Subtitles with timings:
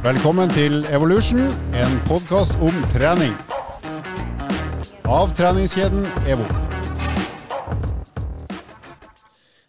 [0.00, 1.42] Velkommen til Evolution,
[1.76, 3.34] en podkast om trening.
[5.04, 6.46] Av treningskjeden EVO.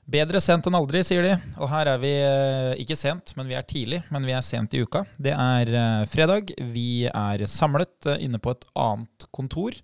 [0.07, 1.33] Bedre sent enn aldri, sier de.
[1.59, 3.99] Og her er vi eh, ikke sent, men vi er tidlig.
[4.07, 5.01] Men vi er sent i uka.
[5.19, 6.53] Det er eh, fredag.
[6.77, 9.75] Vi er samlet eh, inne på et annet kontor.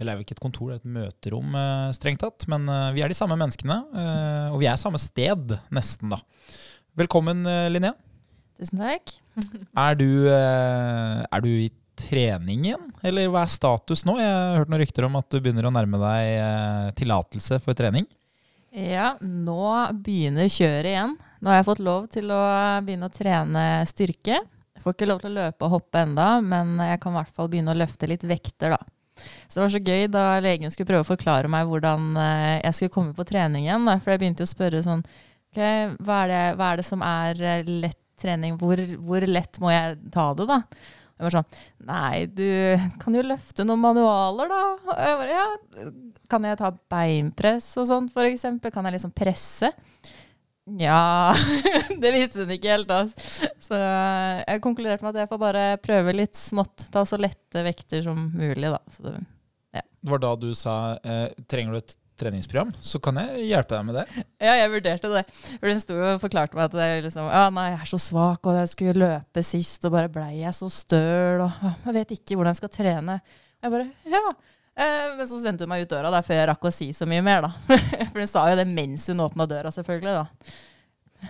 [0.00, 1.54] Eller er vel ikke et kontor, det er et møterom,
[1.94, 2.48] strengt tatt.
[2.50, 2.66] Men
[2.98, 3.78] vi er de samme menneskene.
[4.50, 6.18] Og vi er samme sted, nesten, da.
[6.98, 7.94] Velkommen, Linnea.
[8.60, 9.16] Tusen takk.
[9.82, 14.16] Er du, eh, er du i trening igjen, eller hva er status nå?
[14.18, 17.78] Jeg har hørt noen rykter om at du begynner å nærme deg eh, tillatelse for
[17.78, 18.06] trening.
[18.74, 19.70] Ja, nå
[20.02, 21.14] begynner kjøret igjen.
[21.38, 22.42] Nå har jeg fått lov til å
[22.82, 24.40] begynne å trene styrke.
[24.74, 27.36] Jeg får ikke lov til å løpe og hoppe enda, men jeg kan i hvert
[27.36, 28.80] fall begynne å løfte litt vekter, da.
[29.46, 32.78] Så det var så gøy da legen skulle prøve å forklare meg hvordan eh, jeg
[32.78, 33.86] skulle komme på trening igjen.
[34.02, 35.60] For jeg begynte jo å spørre sånn ok,
[36.02, 38.58] hva er det, hva er det som er lett trening?
[38.60, 40.60] Hvor, hvor lett må jeg ta det, da?
[41.14, 42.46] Jeg var sånn Nei, du
[43.02, 44.62] kan jo løfte noen manualer, da.
[44.98, 45.88] Jeg bare, ja,
[46.32, 48.72] kan jeg ta beinpress og sånn, for eksempel?
[48.74, 49.70] Kan jeg liksom presse?
[50.80, 51.34] Ja
[52.00, 53.02] Det visste hun ikke helt, da.
[53.60, 56.86] Så jeg konkluderte med at jeg får bare prøve litt smått.
[56.94, 58.80] Ta så lette vekter som mulig, da.
[59.04, 59.18] Det,
[59.84, 63.86] Det var da du sa eh, trenger du et treningsprogram, så kan jeg hjelpe deg
[63.88, 64.24] med det.
[64.46, 65.22] ja, jeg vurderte det.
[65.52, 68.46] For hun sto og forklarte meg at jeg liksom, ja, nei, jeg er så svak,
[68.46, 72.38] og jeg skulle løpe sist, og bare blei jeg så støl, og jeg vet ikke
[72.38, 73.18] hvordan jeg skal trene.
[73.64, 74.22] Jeg bare, ja.
[74.74, 77.06] Eh, men så sendte hun meg ut døra der før jeg rakk å si så
[77.08, 77.78] mye mer, da.
[78.12, 80.54] For hun sa jo det mens hun åpna døra, selvfølgelig, da.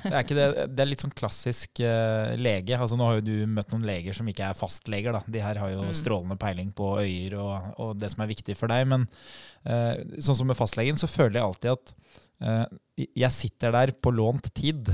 [0.03, 2.77] Det er, ikke det, det er litt sånn klassisk uh, lege.
[2.77, 5.15] Altså, nå har jo du møtt noen leger som ikke er fastleger.
[5.17, 5.23] Da.
[5.31, 5.93] De her har jo Mm.
[5.97, 8.87] strålende peiling på øyer og, og det som er viktig for deg.
[8.91, 9.07] Men
[9.69, 11.95] uh, sånn som med fastlegen, så føler jeg alltid at
[12.45, 12.65] uh,
[13.05, 14.89] jeg sitter der på lånt tid.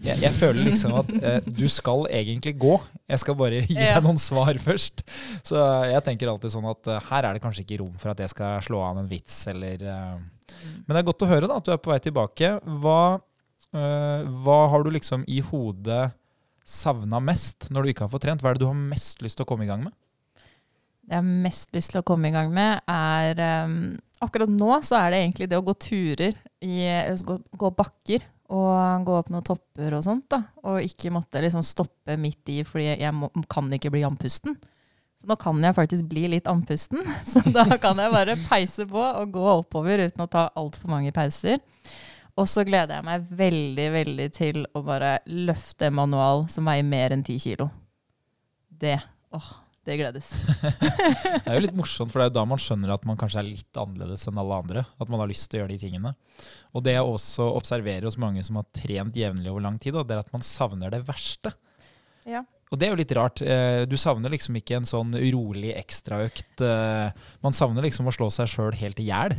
[0.00, 2.76] Jeg, jeg føler liksom at eh, du skal egentlig gå.
[3.10, 5.02] Jeg skal bare gi deg noen svar først.
[5.44, 5.58] Så
[5.90, 8.30] jeg tenker alltid sånn at eh, her er det kanskje ikke rom for at jeg
[8.32, 10.14] skal slå an en vits eller eh,
[10.86, 12.52] Men det er godt å høre da, at du er på vei tilbake.
[12.84, 13.00] Hva
[13.70, 16.10] hva har du liksom i hodet
[16.66, 18.42] savna mest når du ikke har fått trent?
[18.42, 19.94] Hva er det du har mest lyst til å komme i gang med?
[21.10, 24.74] Det jeg har mest lyst til å komme i gang med, er um, Akkurat nå
[24.84, 29.14] så er det egentlig det å gå turer, i, altså gå, gå bakker og gå
[29.16, 30.26] opp noen topper og sånt.
[30.28, 34.58] da, Og ikke måtte liksom stoppe midt i fordi jeg må, kan ikke bli andpusten.
[35.24, 37.00] Nå kan jeg faktisk bli litt andpusten,
[37.32, 41.14] så da kan jeg bare peise på og gå oppover uten å ta altfor mange
[41.16, 41.60] pauser.
[42.40, 46.86] Og så gleder jeg meg veldig, veldig til å bare løfte en manual som veier
[46.88, 47.66] mer enn ti kilo.
[48.80, 48.94] Det.
[49.36, 49.48] Åh,
[49.84, 50.30] det gledes.
[51.44, 53.40] Det er jo litt morsomt, for det er jo da man skjønner at man kanskje
[53.42, 54.84] er litt annerledes enn alle andre.
[55.02, 56.12] At man har lyst til å gjøre de tingene.
[56.76, 60.04] Og det jeg også observerer hos mange som har trent jevnlig over lang tid, da,
[60.06, 61.52] det er at man savner det verste.
[62.28, 62.44] Ja.
[62.70, 63.42] Og det er jo litt rart.
[63.42, 66.62] Eh, Du savner liksom ikke en sånn urolig ekstraøkt.
[66.62, 67.10] eh,
[67.42, 69.34] Man savner liksom å slå seg sjøl helt i hjel.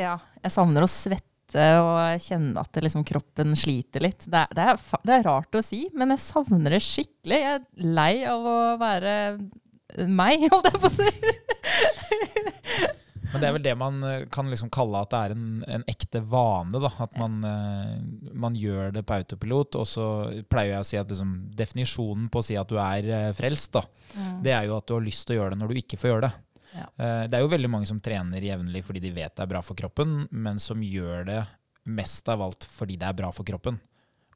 [0.00, 1.22] Ja, jeg savner å svette
[1.62, 4.26] og kjenne at det liksom kroppen sliter litt.
[4.26, 7.40] Det er, det, er, det er rart å si, men jeg savner det skikkelig.
[7.44, 9.14] Jeg er lei av å være
[10.10, 11.08] meg, holdt jeg på å si.
[13.34, 15.84] Men det er vel det man eh, kan liksom kalle at det er en, en
[15.90, 16.78] ekte vane.
[16.78, 19.80] da, At man, eh, man gjør det på autopilot.
[19.80, 20.06] Og så
[20.46, 23.74] pleier jeg å si at liksom, definisjonen på å si at du er eh, frelst,
[23.74, 23.82] da,
[24.44, 26.12] det er jo at du har lyst til å gjøre det når du ikke får
[26.12, 26.34] gjøre det.
[26.74, 26.88] Ja.
[26.98, 29.62] Eh, Det er jo veldig mange som trener jevnlig fordi de vet det er bra
[29.62, 31.42] for kroppen, men som gjør det
[31.84, 33.78] mest av alt fordi det er bra for kroppen.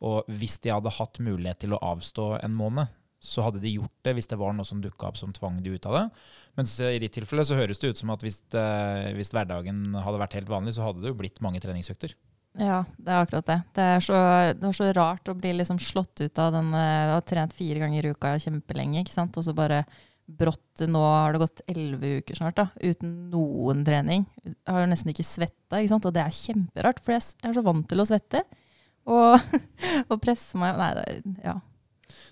[0.05, 2.87] Og hvis de hadde hatt mulighet til å avstå en måned,
[3.19, 5.73] så hadde de gjort det hvis det var noe som dukka opp som tvang de
[5.75, 6.05] ut av det.
[6.61, 9.97] Mens eh, i ditt tilfelle så høres det ut som at hvis, eh, hvis hverdagen
[9.99, 12.15] hadde vært helt vanlig, så hadde det jo blitt mange treningsøkter.
[12.59, 13.57] Ja, det er akkurat det.
[13.75, 14.19] Det er så,
[14.57, 17.83] det er så rart å bli liksom slått ut av den Du har trent fire
[17.83, 19.37] ganger i uka kjempelenge, ikke sant?
[19.39, 19.83] og så bare
[20.29, 24.27] brått Nå har det gått elleve uker snart, da, uten noen trening.
[24.45, 27.65] Jeg har jo nesten ikke svetta, ikke og det er kjemperart, for jeg er så
[27.67, 28.45] vant til å svette.
[29.09, 29.57] Og,
[30.11, 31.09] og presse meg Nei, det
[31.47, 31.59] Ja.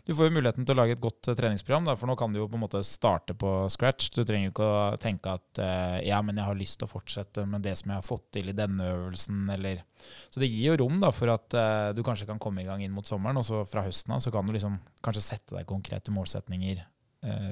[0.06, 2.32] Du får jo muligheten til å lage et godt eh, treningsprogram, da, for nå kan
[2.32, 4.08] du jo på en måte starte på scratch.
[4.14, 6.92] Du trenger jo ikke å tenke at eh, ja, men jeg har lyst til å
[6.94, 9.82] fortsette med det som jeg har fått til i denne øvelsen, eller
[10.30, 12.84] Så det gir jo rom da, for at eh, du kanskje kan komme i gang
[12.86, 15.68] inn mot sommeren, og så fra høsten av så kan du liksom kanskje sette deg
[15.68, 16.86] konkrete målsetninger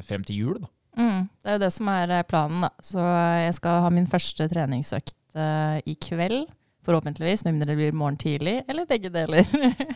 [0.06, 0.58] frem til jul.
[0.62, 0.70] da.
[0.96, 2.70] Mm, det er jo det som er eh, planen, da.
[2.84, 6.46] Så jeg skal ha min første treningsøkt eh, i kveld.
[6.84, 9.46] Forhåpentligvis, med mindre det blir morgen tidlig, eller begge deler.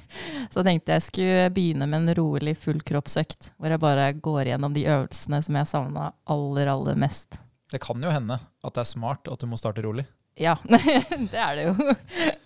[0.54, 4.86] så tenkte jeg skulle begynne med en rolig fullkroppsøkt, hvor jeg bare går gjennom de
[4.88, 7.36] øvelsene som jeg savna aller, aller mest.
[7.69, 10.06] Det kan jo hende at det er smart at du må starte rolig.
[10.38, 10.55] Ja,
[11.32, 11.75] det er det jo.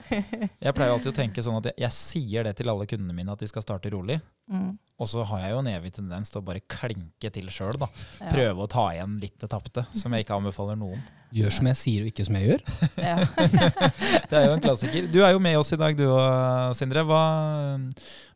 [0.64, 3.32] Jeg pleier alltid å tenke sånn at jeg, jeg sier det til alle kundene mine
[3.32, 4.18] at de skal starte rolig.
[4.52, 4.74] Mm.
[5.00, 7.88] Og så har jeg jo en evig tendens til å bare klinke til sjøl, da.
[8.20, 8.28] Ja.
[8.28, 11.00] Prøve å ta igjen litt det tapte, som jeg ikke anbefaler noen.
[11.32, 12.64] Gjør som jeg sier, og ikke som jeg gjør.
[13.08, 13.16] Ja.
[14.28, 15.08] Det er jo en klassiker.
[15.12, 17.04] Du er jo med oss i dag, du og Sindre.
[17.08, 17.22] Hva,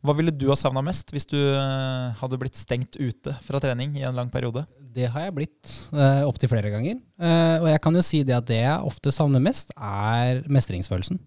[0.05, 3.95] hva ville du ha savna mest hvis du eh, hadde blitt stengt ute fra trening
[4.01, 4.65] i en lang periode?
[4.97, 6.97] Det har jeg blitt uh, opptil flere ganger.
[7.21, 11.21] Uh, og jeg kan jo si det at det jeg ofte savner mest, er mestringsfølelsen.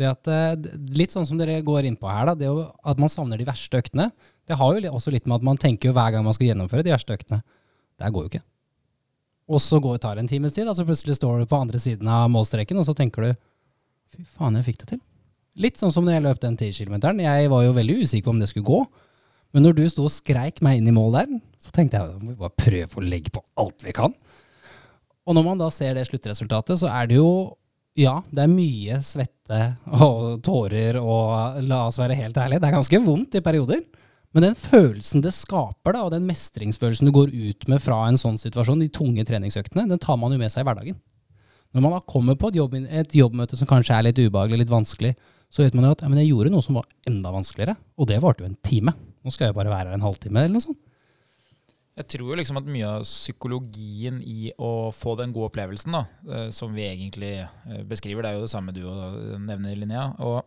[0.00, 3.00] Det at, eh, litt sånn som dere går inn på her, da, det jo at
[3.00, 4.08] man savner de verste øktene.
[4.48, 6.86] Det har jo også litt med at man tenker jo hver gang man skal gjennomføre
[6.86, 7.42] de verste øktene.
[7.96, 8.44] Det her går jo ikke.
[9.52, 11.80] Og så går, tar det en times tid, og så plutselig står du på andre
[11.82, 13.32] siden av målstreken, og så tenker du
[14.12, 15.02] fy faen, jeg fikk det til.
[15.60, 17.20] Litt sånn som når jeg løp den 10 kilometeren.
[17.20, 18.80] Jeg var jo veldig usikker på om det skulle gå.
[19.52, 22.22] Men når du sto og skreik meg inn i mål der, så tenkte jeg at
[22.24, 24.14] vi bare prøve å legge på alt vi kan.
[25.28, 27.32] Og når man da ser det sluttresultatet, så er det jo
[27.92, 29.56] Ja, det er mye svette
[29.92, 33.82] og tårer og la oss være helt ærlige, det er ganske vondt i perioder.
[34.32, 38.20] Men den følelsen det skaper, da, og den mestringsfølelsen du går ut med fra en
[38.20, 40.96] sånn situasjon, de tunge treningsøktene, den tar man jo med seg i hverdagen.
[41.72, 44.72] Når man da kommer på et, jobb, et jobbmøte som kanskje er litt ubehagelig, litt
[44.72, 45.12] vanskelig,
[45.52, 48.08] så vet man jo at ja, men jeg gjorde noe som var enda vanskeligere, og
[48.08, 48.94] det varte jo en time.
[49.22, 50.80] Nå skal jeg bare være her en halvtime, eller noe sånt.
[51.92, 56.06] Jeg tror jo liksom at mye av psykologien i å få den gode opplevelsen, da,
[56.24, 60.06] eh, som vi egentlig eh, beskriver, det er jo det samme du og nevner, Linnea.
[60.24, 60.40] Og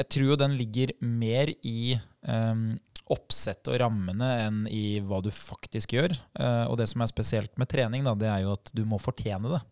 [0.00, 2.72] jeg tror jo den ligger mer i um,
[3.12, 6.14] oppsettet og rammene enn i hva du faktisk gjør.
[6.40, 9.00] Eh, og det som er spesielt med trening, da, det er jo at du må
[9.02, 9.62] fortjene det.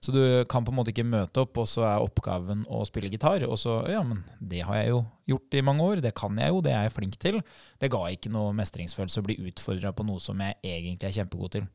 [0.00, 3.10] Så du kan på en måte ikke møte opp, og så er oppgaven å spille
[3.12, 3.44] gitar.
[3.46, 6.50] Og så ja, men det har jeg jo gjort i mange år, det kan jeg
[6.50, 7.40] jo, det er jeg flink til.
[7.80, 11.56] Det ga ikke noe mestringsfølelse å bli utfordra på noe som jeg egentlig er kjempegod
[11.58, 11.68] til.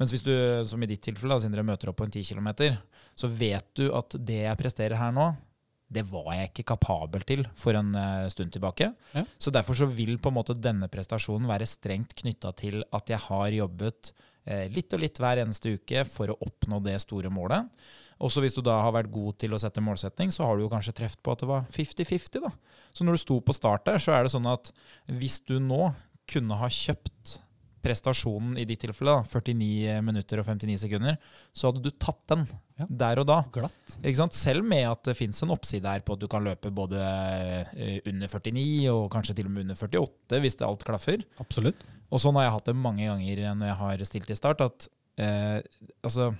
[0.00, 0.32] Mens hvis du,
[0.68, 2.50] som i ditt tilfelle, da, Sindre, møter opp på en 10 km,
[3.18, 5.32] så vet du at det jeg presterer her nå,
[5.90, 8.92] det var jeg ikke kapabel til for en eh, stund tilbake.
[9.16, 9.24] Ja.
[9.38, 13.18] Så derfor så vil på en måte denne prestasjonen være strengt knytta til at jeg
[13.26, 14.12] har jobbet
[14.46, 17.66] eh, litt og litt hver eneste uke for å oppnå det store målet.
[18.20, 20.72] Også hvis du da har vært god til å sette målsetning, så har du jo
[20.72, 22.44] kanskje truffet på at det var 50-50.
[22.44, 22.52] da.
[22.92, 24.70] Så når du sto på start der, så er det sånn at
[25.08, 25.88] hvis du nå
[26.30, 27.40] kunne ha kjøpt
[27.84, 31.16] prestasjonen i ditt tilfelle, da, 49 minutter og 59 sekunder,
[31.56, 32.46] så hadde du tatt den
[32.80, 32.86] Ja.
[32.88, 33.38] der og da.
[33.52, 34.32] Glatt.
[34.32, 37.00] Selv med at det fins en oppside her på at du kan løpe både
[37.76, 41.24] eh, under 49 og kanskje til og med under 48 hvis det alt klaffer.
[41.40, 41.82] Absolutt.
[42.10, 44.88] Og sånn har jeg hatt det mange ganger når jeg har stilt i start, at
[45.20, 45.60] eh,
[46.02, 46.32] altså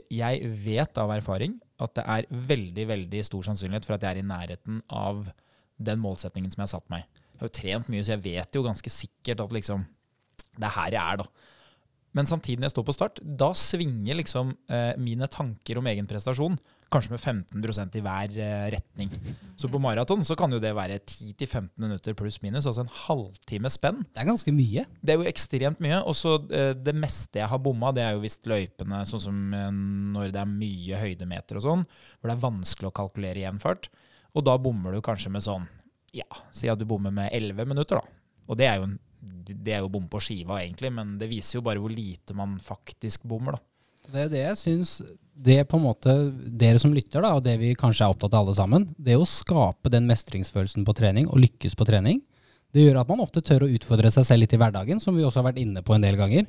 [0.00, 4.22] Jeg vet av erfaring at det er veldig, veldig stor sannsynlighet for at jeg er
[4.22, 5.26] i nærheten av
[5.76, 7.04] den målsetningen som jeg har satt meg.
[7.34, 9.82] Jeg har jo trent mye, så jeg vet jo ganske sikkert at liksom
[10.54, 11.50] Det er her jeg er, da.
[12.14, 16.06] Men samtidig når jeg står på start, da svinger liksom eh, mine tanker om egen
[16.06, 16.54] prestasjon
[16.94, 19.10] kanskje med 15% i hver eh, retning.
[19.58, 23.70] Så på maraton så kan jo det være 10-15 minutter pluss minus, altså en halvtime
[23.72, 24.02] spenn.
[24.14, 24.86] Det er ganske mye.
[25.02, 26.00] Det er jo ekstremt mye.
[26.06, 29.40] Og så eh, det meste jeg har bomma, det er jo visst løypene, sånn som
[29.56, 29.70] eh,
[30.14, 31.86] når det er mye høydemeter og sånn,
[32.18, 33.90] hvor det er vanskelig å kalkulere jevn fart.
[34.34, 35.66] Og da bommer du kanskje med sånn,
[36.14, 38.20] ja, si at du bommer med 11 minutter, da.
[38.50, 38.98] Og det er jo, en,
[39.44, 42.58] det er jo bom på skiva, egentlig, men det viser jo bare hvor lite man
[42.62, 43.64] faktisk bommer, da.
[44.04, 44.98] Det er det jeg syns
[45.34, 46.12] det på en måte,
[46.44, 49.26] Dere som lytter, da, og det vi kanskje er opptatt av alle sammen, det å
[49.26, 52.20] skape den mestringsfølelsen på trening og lykkes på trening,
[52.74, 55.24] det gjør at man ofte tør å utfordre seg selv litt i hverdagen, som vi
[55.24, 56.46] også har vært inne på en del ganger.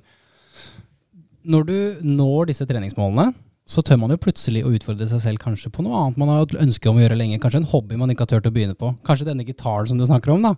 [1.45, 3.29] Når du når disse treningsmålene,
[3.69, 6.43] så tør man jo plutselig å utfordre seg selv kanskje på noe annet man har
[6.43, 7.39] hatt ønske om å gjøre lenge.
[7.41, 8.91] Kanskje en hobby man ikke har turt å begynne på.
[9.05, 10.53] Kanskje denne gitaren som du snakker om, da.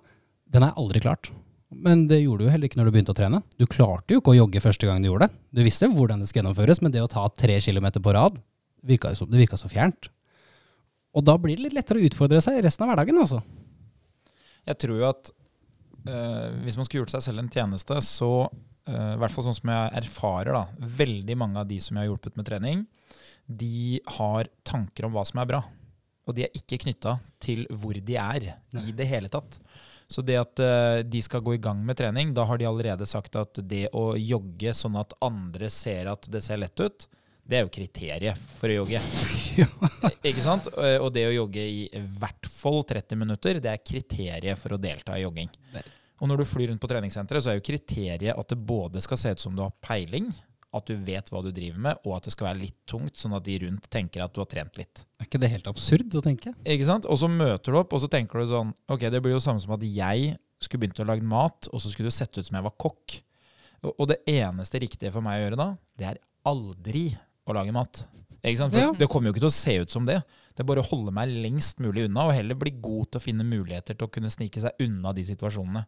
[0.52, 1.32] Den er aldri klart.
[1.74, 3.42] Men det gjorde du jo heller ikke når du begynte å trene.
[3.60, 5.40] Du klarte jo ikke å jogge første gang du gjorde det.
[5.52, 8.38] Du visste hvordan det skulle gjennomføres, men det å ta tre kilometer på rad,
[8.88, 10.08] virka så, det virka så fjernt.
[11.18, 13.42] Og da blir det litt lettere å utfordre seg resten av hverdagen, altså.
[14.68, 19.14] Jeg tror jo at øh, hvis man skulle gjort seg selv en tjeneste, så eh,
[19.16, 22.12] i hvert fall sånn som jeg erfarer, da, veldig mange av de som jeg har
[22.12, 22.86] hjulpet med trening,
[23.48, 25.62] de har tanker om hva som er bra.
[26.28, 28.50] Og de er ikke knytta til hvor de er
[28.84, 29.60] i det hele tatt.
[30.08, 33.06] Så det at eh, de skal gå i gang med trening, da har de allerede
[33.10, 37.08] sagt at det å jogge sånn at andre ser at det ser lett ut,
[37.48, 39.00] det er jo kriteriet for å jogge.
[40.30, 40.68] Ikke sant?
[40.76, 41.88] Eh, Og det å jogge i
[42.20, 45.52] hvert fall 30 minutter, det er kriteriet for å delta i jogging.
[46.18, 49.20] Og når du flyr rundt på treningssenteret, så er jo kriteriet at det både skal
[49.22, 50.32] se ut som du har peiling,
[50.76, 53.34] at du vet hva du driver med, og at det skal være litt tungt, sånn
[53.38, 55.06] at de rundt tenker at du har trent litt.
[55.20, 56.52] Er ikke det helt absurd å tenke?
[56.68, 57.06] Ikke sant?
[57.08, 59.64] Og så møter du opp, og så tenker du sånn Ok, det blir jo samme
[59.64, 62.58] som at jeg skulle begynt å lage mat, og så skulle det sett ut som
[62.60, 63.22] jeg var kokk.
[63.86, 66.20] Og og det eneste riktige for meg å gjøre da, det er
[66.50, 67.08] aldri
[67.48, 68.04] å lage mat.
[68.44, 68.74] Ikke sant?
[68.74, 68.92] For Ja.
[68.92, 70.22] det kommer jo ikke til å se ut som det.
[70.56, 73.24] Det er bare å holde meg lengst mulig unna, og heller bli god til å
[73.24, 75.86] finne muligheter til å kunne snike seg unna de situasjonene.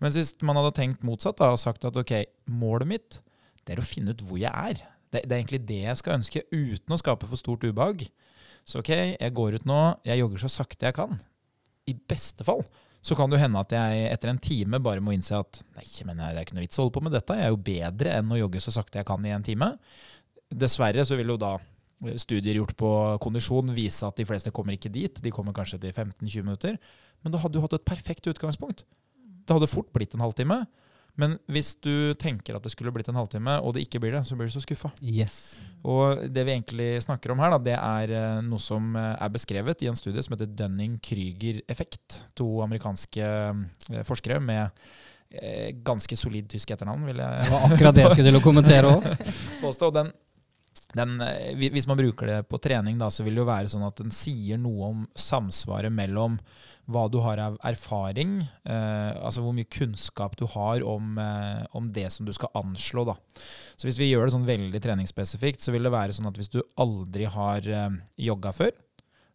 [0.00, 2.12] Mens hvis man hadde tenkt motsatt da, og sagt at ok,
[2.52, 3.20] målet mitt
[3.66, 4.80] det er å finne ut hvor jeg er.
[5.10, 8.06] Det, det er egentlig det jeg skal ønske, uten å skape for stort ubehag.
[8.66, 11.18] Så ok, jeg går ut nå, jeg jogger så sakte jeg kan.
[11.86, 12.64] I beste fall
[13.06, 15.86] så kan det jo hende at jeg etter en time bare må innse at nei,
[16.08, 17.36] men det er ikke noe vits å holde på med dette.
[17.38, 19.68] Jeg er jo bedre enn å jogge så sakte jeg kan i en time.
[20.50, 21.54] Dessverre så vil jo da
[22.18, 22.90] studier gjort på
[23.22, 25.22] kondisjon vise at de fleste kommer ikke dit.
[25.22, 26.80] De kommer kanskje til 15-20 minutter.
[27.22, 28.82] Men da hadde du hatt et perfekt utgangspunkt.
[29.46, 30.64] Det hadde fort blitt en halvtime.
[31.20, 34.22] Men hvis du tenker at det skulle blitt en halvtime, og det ikke blir det,
[34.28, 34.90] så blir du så skuffa.
[35.00, 35.58] Yes.
[35.86, 39.32] Og det vi egentlig snakker om her, da, det er eh, noe som eh, er
[39.32, 42.20] beskrevet i en studie som heter Dunning-Krüger-effekt.
[42.36, 44.86] To amerikanske eh, forskere med
[45.84, 48.92] ganske solid tysk etternavn, vil jeg Det var akkurat det jeg skulle til å kommentere
[48.94, 49.08] òg.
[49.66, 50.12] Og den,
[50.96, 51.18] den,
[51.58, 54.14] hvis man bruker det på trening, da, så vil det jo være sånn at den
[54.14, 56.38] sier noe om samsvaret mellom
[56.86, 61.90] hva du har av erfaring, eh, altså hvor mye kunnskap du har om, eh, om,
[61.92, 63.04] det som du skal anslå.
[63.08, 63.16] Da.
[63.74, 66.52] Så hvis vi gjør det sånn veldig treningsspesifikt, så vil det være sånn at hvis
[66.52, 68.70] du aldri har eh, jogga før,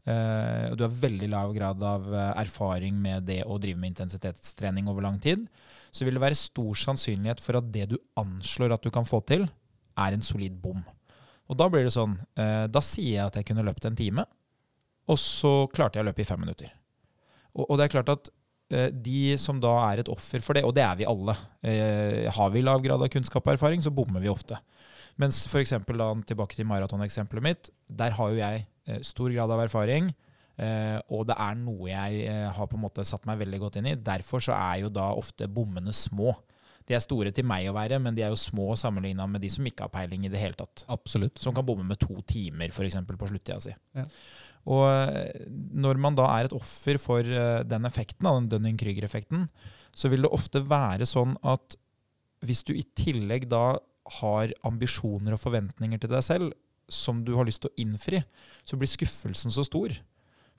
[0.08, 3.98] eh, og du har veldig lav grad av eh, erfaring med det å drive med
[3.98, 5.44] intensitetstrening over lang tid,
[5.92, 9.20] så vil det være stor sannsynlighet for at det du anslår at du kan få
[9.28, 9.50] til,
[10.00, 10.80] er en solid bom.
[11.52, 14.24] Og da blir det sånn eh, Da sier jeg at jeg kunne løpt en time,
[15.12, 16.72] og så klarte jeg å løpe i fem minutter.
[17.58, 18.32] Og, og det er klart at
[18.72, 21.36] eh, de som da er et offer for det, og det er vi alle
[21.68, 24.60] eh, Har vi lav grad av kunnskap og erfaring, så bommer vi ofte.
[25.20, 25.76] Mens f.eks.
[25.84, 30.14] tilbake til maratoneksempelet mitt, der har jo jeg eh, stor grad av erfaring.
[30.62, 33.80] Uh, og det er noe jeg uh, har på en måte satt meg veldig godt
[33.80, 33.96] inn i.
[33.98, 36.36] Derfor så er jo da ofte bommene små.
[36.92, 39.52] De er store til meg å være, men de er jo små sammenligna med de
[39.54, 40.84] som ikke har peiling i det hele tatt.
[40.92, 41.40] Absolutt.
[41.40, 43.00] Som kan bomme med to timer, f.eks.
[43.08, 43.76] på sluttida si.
[43.96, 44.04] Ja.
[44.70, 49.48] Og eh, når man da er et offer for eh, den effekten, den Dunning-Krüger-effekten,
[49.96, 51.80] så vil det ofte være sånn at
[52.46, 53.80] hvis du i tillegg da
[54.20, 56.54] har ambisjoner og forventninger til deg selv
[56.92, 58.22] som du har lyst til å innfri,
[58.68, 59.94] så blir skuffelsen så stor.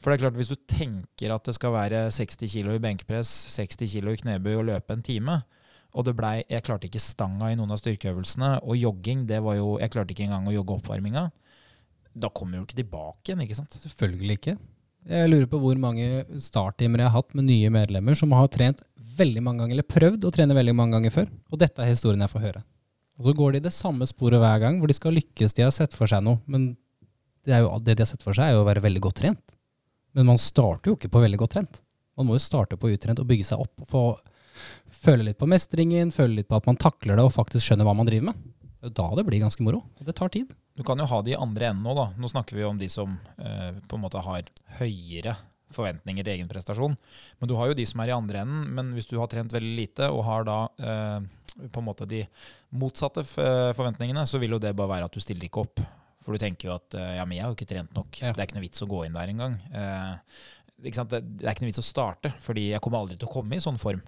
[0.00, 3.30] For det er klart, hvis du tenker at det skal være 60 kg i benkpress,
[3.54, 5.42] 60 kg i knebøy og løpe en time,
[5.92, 9.58] og det blei Jeg klarte ikke stanga i noen av styrkeøvelsene, og jogging, det var
[9.58, 11.28] jo Jeg klarte ikke engang å jogge oppvarminga
[12.12, 13.76] da kommer du ikke tilbake igjen, ikke sant?
[13.80, 14.56] Selvfølgelig ikke.
[15.12, 18.82] Jeg lurer på hvor mange starttimer jeg har hatt med nye medlemmer som har trent
[19.16, 21.32] veldig mange ganger, eller prøvd å trene veldig mange ganger før.
[21.50, 22.62] Og dette er historien jeg får høre.
[23.18, 25.56] Og så går de det samme sporet hver gang, hvor de skal lykkes.
[25.56, 26.40] De har sett for seg noe.
[26.46, 26.70] Men
[27.46, 29.56] det, jo, det de har sett for seg, er jo å være veldig godt trent.
[30.16, 31.82] Men man starter jo ikke på veldig godt trent.
[32.18, 33.72] Man må jo starte på utrent og bygge seg opp.
[33.82, 34.04] og få
[35.02, 37.94] Føle litt på mestringen, føle litt på at man takler det og faktisk skjønner hva
[37.98, 38.42] man driver med.
[38.82, 39.82] Det er da det blir ganske moro.
[40.00, 40.52] Og det tar tid.
[40.74, 42.08] Du kan jo ha det i andre enden nå, da.
[42.18, 44.46] Nå snakker vi om de som eh, på en måte har
[44.80, 45.36] høyere
[45.72, 46.96] forventninger til egen prestasjon.
[47.40, 48.66] Men du har jo de som er i andre enden.
[48.76, 51.18] Men hvis du har trent veldig lite og har da eh,
[51.62, 52.22] på en måte de
[52.74, 55.82] motsatte forventningene, så vil jo det bare være at du stiller ikke opp.
[56.22, 58.18] For du tenker jo at eh, ja, men jeg har jo ikke trent nok.
[58.20, 58.32] Ja.
[58.32, 59.58] Det er ikke noe vits å gå inn der engang.
[59.74, 60.42] Eh,
[60.82, 63.56] det, det er ikke noe vits å starte, fordi jeg kommer aldri til å komme
[63.56, 64.02] i sånn form.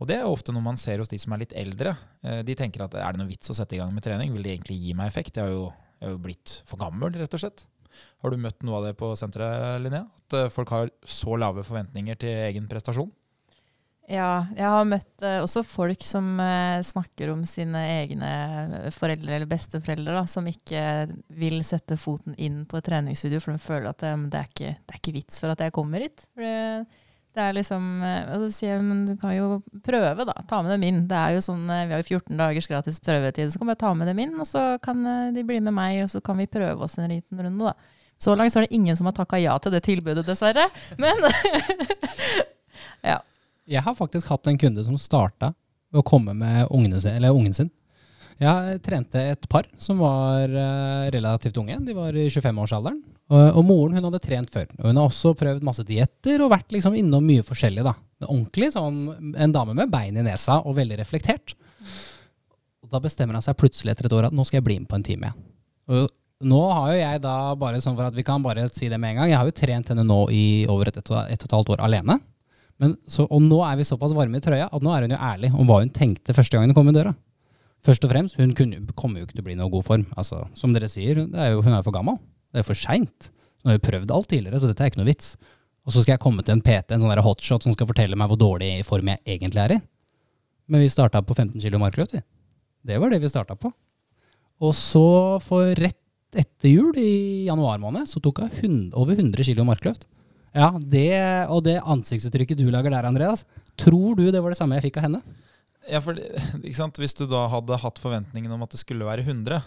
[0.00, 1.94] Og det er ofte noe man ser hos de som er litt eldre.
[2.26, 4.34] Eh, de tenker at er det noe vits å sette i gang med trening?
[4.34, 5.38] Vil det egentlig gi meg effekt?
[5.38, 5.66] Jeg har jo
[5.96, 7.64] jeg har jo blitt for gammel, rett og slett.
[8.20, 10.04] Har du møtt noe av det på senteret, Linnea?
[10.26, 13.08] At eh, folk har så lave forventninger til egen prestasjon?
[14.06, 18.28] Ja, jeg har møtt uh, også folk som uh, snakker om sine egne
[18.94, 20.82] foreldre eller besteforeldre, da, som ikke
[21.34, 24.76] vil sette foten inn på et treningsstudio, for de føler at um, det, er ikke,
[24.78, 26.22] det, er ikke, vits for at jeg kommer hit.
[26.36, 26.86] For det,
[27.36, 30.34] det er liksom, eh, og så sier jeg men du kan jo prøve, da.
[30.48, 31.02] Ta med dem inn.
[31.10, 33.80] Det er jo sånn, eh, Vi har jo 14 dagers gratis prøvetid, så kan jeg
[33.82, 34.32] ta med dem inn.
[34.40, 37.12] Og så kan eh, de bli med meg, og så kan vi prøve oss en
[37.12, 37.74] liten runde, da.
[38.16, 40.64] Så langt så er det ingen som har takka ja til det tilbudet, dessverre.
[40.96, 41.20] Men
[43.12, 43.20] ja.
[43.66, 45.50] Jeg har faktisk hatt en kunde som starta
[45.90, 47.00] ved å komme med ungen
[47.54, 47.70] sin.
[48.36, 50.50] Jeg trente et par som var
[51.10, 51.78] relativt unge.
[51.86, 53.00] De var i 25-årsalderen.
[53.26, 54.68] Og, moren hun hadde trent før.
[54.78, 57.82] Og hun har også prøvd masse dietter og vært liksom innom mye forskjellig.
[57.82, 57.96] da.
[58.28, 61.56] Ordentlig sånn, En dame med bein i nesa og veldig reflektert.
[62.84, 64.88] Og Da bestemmer han seg plutselig etter et år at nå skal jeg bli med
[64.88, 65.32] på en time.
[65.88, 66.06] Og
[66.46, 69.16] nå har jo jeg da, bare sånn for at vi kan bare si det med
[69.16, 71.56] en gang, jeg har jo trent henne nå i over et, et, et og et
[71.56, 72.20] halvt år alene.
[73.08, 75.52] Så, og nå er vi såpass varme i trøya at nå er hun jo ærlig
[75.56, 77.14] om hva hun tenkte første gang hun kom i døra.
[77.86, 80.04] Først og fremst, hun kunne, kommer jo ikke til å bli i noe god form.
[80.18, 82.18] Altså, som dere sier, er jo, hun er jo for gammel.
[82.52, 83.30] Det er for seint.
[83.62, 85.36] Nå har jo prøvd alt tidligere, så dette er ikke noe vits.
[85.86, 88.32] Og så skal jeg komme til en PT, en sånn hotshot, som skal fortelle meg
[88.32, 89.78] hvor dårlig form jeg egentlig er i.
[90.66, 92.24] Men vi starta på 15 kg markløft, vi.
[92.86, 93.70] Det var det vi starta på.
[94.66, 95.06] Og så,
[95.44, 96.00] for rett
[96.36, 100.08] etter jul, i januar måned, så tok hun over 100 kilo markløft.
[100.56, 101.06] Ja, det,
[101.52, 103.44] og det ansiktsuttrykket du lager der, Andreas,
[103.76, 105.22] tror du det var det samme jeg fikk av henne?
[105.86, 106.16] Ja, for
[106.64, 106.98] ikke sant?
[107.02, 109.60] Hvis du da hadde hatt forventningen om at det skulle være 100,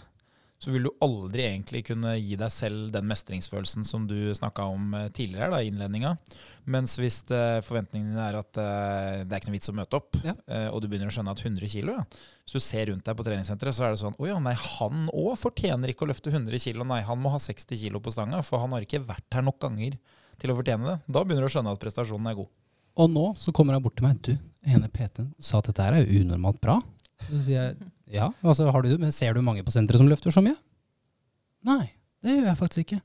[0.60, 4.90] så vil du aldri egentlig kunne gi deg selv den mestringsfølelsen som du snakka om
[4.98, 6.10] eh, tidligere da, i innledninga.
[6.70, 9.96] Mens hvis forventningene forventningen din er at eh, det er ikke noe vits å møte
[10.02, 10.34] opp, Ja.
[10.52, 12.04] eh, og du begynner å skjønne at 100 kilo, ja.
[12.44, 15.06] Hvis du ser rundt deg på treningssenteret, så er det sånn Å ja, nei, han
[15.14, 16.84] òg fortjener ikke å løfte 100 kilo.
[16.84, 19.62] Nei, han må ha 60 kilo på stanga, for han har ikke vært her nok
[19.64, 19.96] ganger
[20.40, 20.96] til å fortjene det.
[21.06, 22.50] Da begynner du å skjønne at prestasjonen er god.
[23.00, 24.18] Og nå så kommer hun bort til meg.
[24.24, 24.32] Du,
[24.66, 26.78] ene PT-en sa at dette her er unormalt bra.
[27.28, 30.56] Så sier jeg ja, altså du, ser du mange på senteret som løfter så mye?
[31.68, 31.92] Nei,
[32.24, 32.98] det gjør jeg faktisk ikke.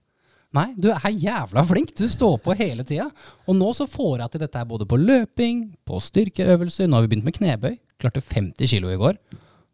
[0.56, 1.92] Nei, du er jævla flink.
[2.00, 3.10] Du står på hele tida.
[3.46, 6.88] Og nå så får jeg til dette her både på løping, på styrkeøvelser.
[6.88, 7.76] Nå har vi begynt med knebøy.
[8.02, 9.20] Klarte 50 kilo i går.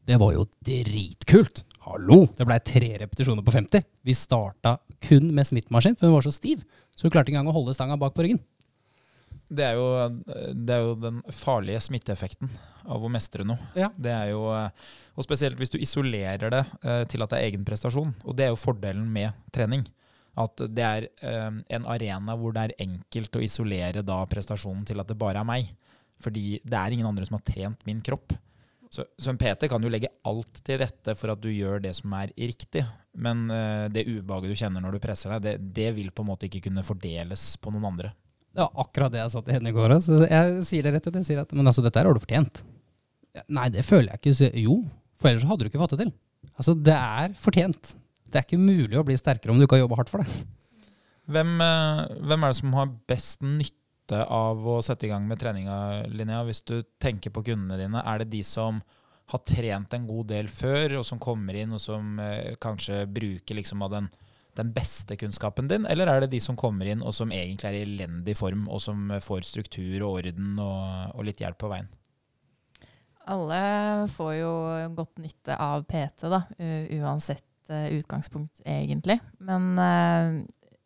[0.10, 1.64] Det var jo dritkult.
[1.86, 2.24] Hallo!
[2.38, 3.86] Det blei tre repetisjoner på 50.
[4.06, 4.76] Vi starta
[5.06, 6.66] kun med smittmaskin, for hun var så stiv.
[6.96, 8.42] Så hun klarte ikke engang å holde stanga bak på ryggen.
[9.52, 9.88] Det er, jo,
[10.56, 12.52] det er jo den farlige smitteeffekten
[12.88, 13.60] av å mestre noe.
[13.76, 13.90] Ja.
[14.00, 17.66] Det er jo, og spesielt hvis du isolerer det eh, til at det er egen
[17.68, 18.14] prestasjon.
[18.24, 19.84] Og det er jo fordelen med trening.
[20.40, 25.04] At det er eh, en arena hvor det er enkelt å isolere da prestasjonen til
[25.04, 25.68] at det bare er meg.
[26.24, 28.32] Fordi det er ingen andre som har trent min kropp.
[28.92, 31.94] Så, så en PT kan jo legge alt til rette for at du gjør det
[31.96, 32.84] som er riktig.
[33.16, 36.32] Men eh, det ubehaget du kjenner når du presser deg, det, det vil på en
[36.34, 38.12] måte ikke kunne fordeles på noen andre.
[38.52, 39.96] Det var akkurat det jeg sa til henne i går.
[39.96, 40.04] òg.
[40.04, 41.20] Så jeg sier det rett ut.
[41.22, 42.64] Jeg sier at men altså, dette her har du fortjent.
[43.48, 44.36] Nei, det føler jeg ikke.
[44.36, 44.82] Så, jo,
[45.16, 46.16] for ellers hadde du ikke fått det til.
[46.52, 47.94] Altså, det er fortjent.
[48.28, 50.44] Det er ikke mulig å bli sterkere om du ikke har jobba hardt for det.
[51.32, 53.81] Hvem, eh, hvem er det som har best nytte
[54.12, 56.42] av å sette i gang med treninga, Linnea?
[56.48, 58.82] Hvis du tenker på kundene dine, er det de som
[59.32, 63.56] har trent en god del før, og som kommer inn og som eh, kanskje bruker
[63.56, 64.10] liksom av den,
[64.60, 67.80] den beste kunnskapen din, eller er det de som kommer inn og som egentlig er
[67.80, 71.92] i elendig form, og som får struktur og orden og, og litt hjelp på veien?
[73.32, 73.62] Alle
[74.12, 74.54] får jo
[74.98, 76.42] godt nytte av PT, da,
[76.98, 79.20] uansett eh, utgangspunkt, egentlig.
[79.40, 80.42] Men eh,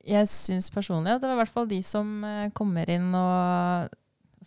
[0.06, 3.94] jeg syns personlig at det var i hvert fall de som eh, kommer inn og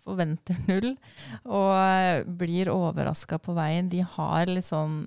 [0.05, 0.92] forventer null,
[1.44, 5.03] og eh, blir overraska på veien, de har litt sånn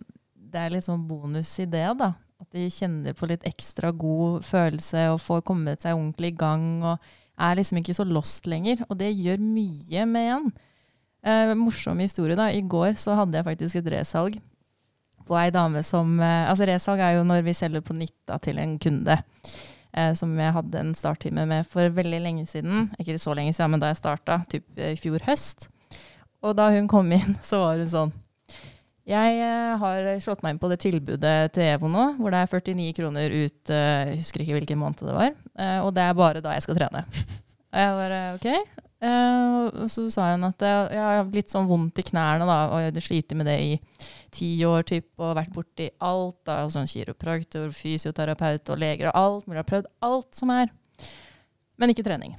[0.52, 2.12] Det er litt sånn bonus i det, da.
[2.42, 6.66] At de kjenner på litt ekstra god følelse og får kommet seg ordentlig i gang.
[6.84, 7.12] og
[7.42, 10.50] er liksom ikke så lost lenger, og det gjør mye med en.
[11.22, 12.50] Eh, morsom historie, da.
[12.52, 14.40] I går så hadde jeg faktisk et resalg
[15.28, 18.40] på ei dame som eh, Altså, resalg er jo når vi selger på nytt da,
[18.42, 19.18] til en kunde.
[19.92, 22.90] Eh, som jeg hadde en starttime med for veldig lenge siden.
[23.00, 25.68] Ikke så lenge siden, men da jeg starta, typ eh, i fjor høst.
[26.42, 28.14] Og da hun kom inn, så var hun sånn
[29.10, 32.54] Jeg eh, har slått meg inn på det tilbudet til EVO nå, hvor det er
[32.54, 35.36] 49 kroner ut eh, Jeg husker ikke hvilken måned det var.
[35.84, 37.04] og det er bare da jeg skal trene.
[37.72, 38.81] Og jeg bare OK.
[39.02, 42.94] Eh, så sa hun at jeg, har litt sånn vondt i knærne, da, og jeg
[42.94, 43.72] har slitt med det i
[44.34, 46.38] ti år typ, og vært borti alt.
[46.46, 49.58] da, sånn Kiropraktor, fysioterapeut og leger og alt mulig.
[49.58, 50.74] Jeg har prøvd alt som er.
[51.82, 52.36] Men ikke trening.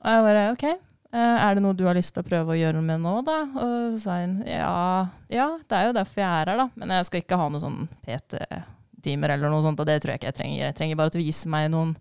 [0.00, 0.64] Og jeg bare OK.
[0.64, 3.14] eh, er det noe du har lyst til å prøve å gjøre noe med nå,
[3.26, 3.40] da?
[3.60, 6.68] Og så sa hun ja, ja, det er jo derfor jeg er her, da.
[6.80, 10.22] Men jeg skal ikke ha noe sånn PT-timer eller noe sånt, og det tror jeg
[10.22, 10.64] ikke jeg trenger.
[10.64, 11.92] Jeg trenger bare du viser meg noen,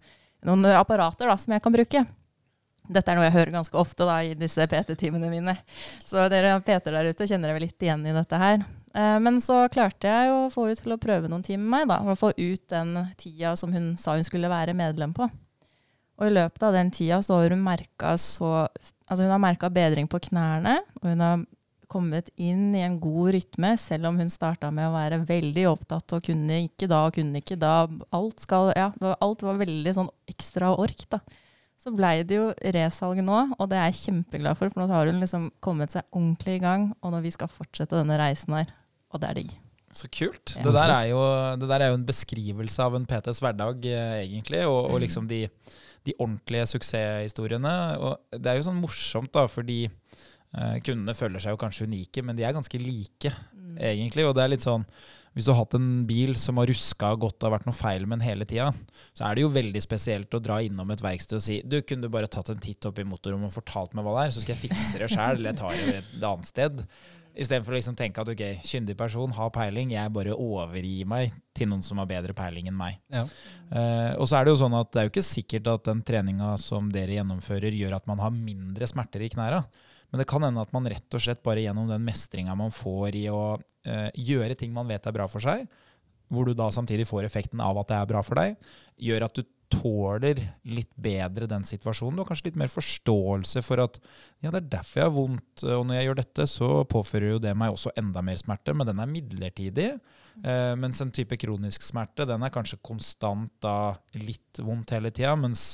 [0.47, 2.05] noen apparater da, som jeg kan bruke.
[2.89, 5.53] Dette er noe jeg hører ganske ofte da, i disse PT-timene mine.
[6.01, 8.63] Så dere PT-er der ute kjenner dere litt igjen i dette her.
[8.95, 11.91] Eh, Men så klarte jeg å få henne til å prøve noen timer med meg,
[11.91, 15.29] da, og få ut den tida som hun sa hun skulle være medlem på.
[16.19, 18.67] Og i løpet av den tida så har hun merka så
[19.09, 21.39] Altså hun har merka bedring på knærne, og hun har
[21.89, 26.13] kommet inn i en god rytme, selv om hun starta med å være veldig opptatt
[26.13, 27.87] og kunne ikke da og kunne ikke da.
[28.13, 31.23] Alt, skal, ja, alt var veldig sånn ekstra ork, da.
[31.79, 35.07] Så blei det jo resalg nå, og det er jeg kjempeglad for, for nå har
[35.07, 38.73] hun liksom kommet seg ordentlig i gang, og når vi skal fortsette denne reisen her,
[39.13, 39.53] og det er digg.
[39.95, 40.53] Så kult.
[40.53, 41.21] Det, der er jo,
[41.57, 44.59] det der er jo en beskrivelse av en PTs hverdag, eh, egentlig.
[44.69, 45.45] Og, og liksom de,
[46.05, 47.73] de ordentlige suksesshistoriene.
[47.97, 52.21] Og det er jo sånn morsomt, da, fordi eh, kundene føler seg jo kanskje unike,
[52.27, 53.33] men de er ganske like,
[53.79, 54.27] egentlig.
[54.27, 54.85] Og det er litt sånn
[55.35, 58.07] hvis du har hatt en bil som har ruska godt og har vært noe feil
[58.07, 58.71] med den hele tida,
[59.13, 62.07] så er det jo veldig spesielt å dra innom et verksted og si du, kunne
[62.07, 64.43] du bare tatt en titt opp i motorrommet og fortalt meg hva det er, så
[64.43, 66.83] skal jeg fikse det sjøl, eller jeg tar det et annet sted.
[67.39, 71.69] Istedenfor å liksom tenke at ok, kyndig person har peiling, jeg bare overgir meg til
[71.71, 72.97] noen som har bedre peiling enn meg.
[73.13, 73.23] Ja.
[73.69, 76.01] Uh, og så er det jo sånn at det er jo ikke sikkert at den
[76.03, 79.61] treninga som dere gjennomfører, gjør at man har mindre smerter i knæra.
[80.09, 83.17] Men det kan hende at man rett og slett bare gjennom den mestringa man får
[83.19, 83.43] i å
[83.85, 85.67] eh, gjøre ting man vet er bra for seg,
[86.29, 88.57] hvor du da samtidig får effekten av at det er bra for deg,
[89.01, 92.17] gjør at du tåler litt bedre den situasjonen.
[92.17, 93.99] Du har kanskje litt mer forståelse for at
[94.41, 97.43] ja, det er derfor jeg har vondt, og når jeg gjør dette, så påfører jo
[97.43, 99.89] det meg også enda mer smerte, men den er midlertidig.
[100.39, 105.33] Eh, mens en type kronisk smerte, den er kanskje konstant da litt vondt hele tida,
[105.39, 105.65] mens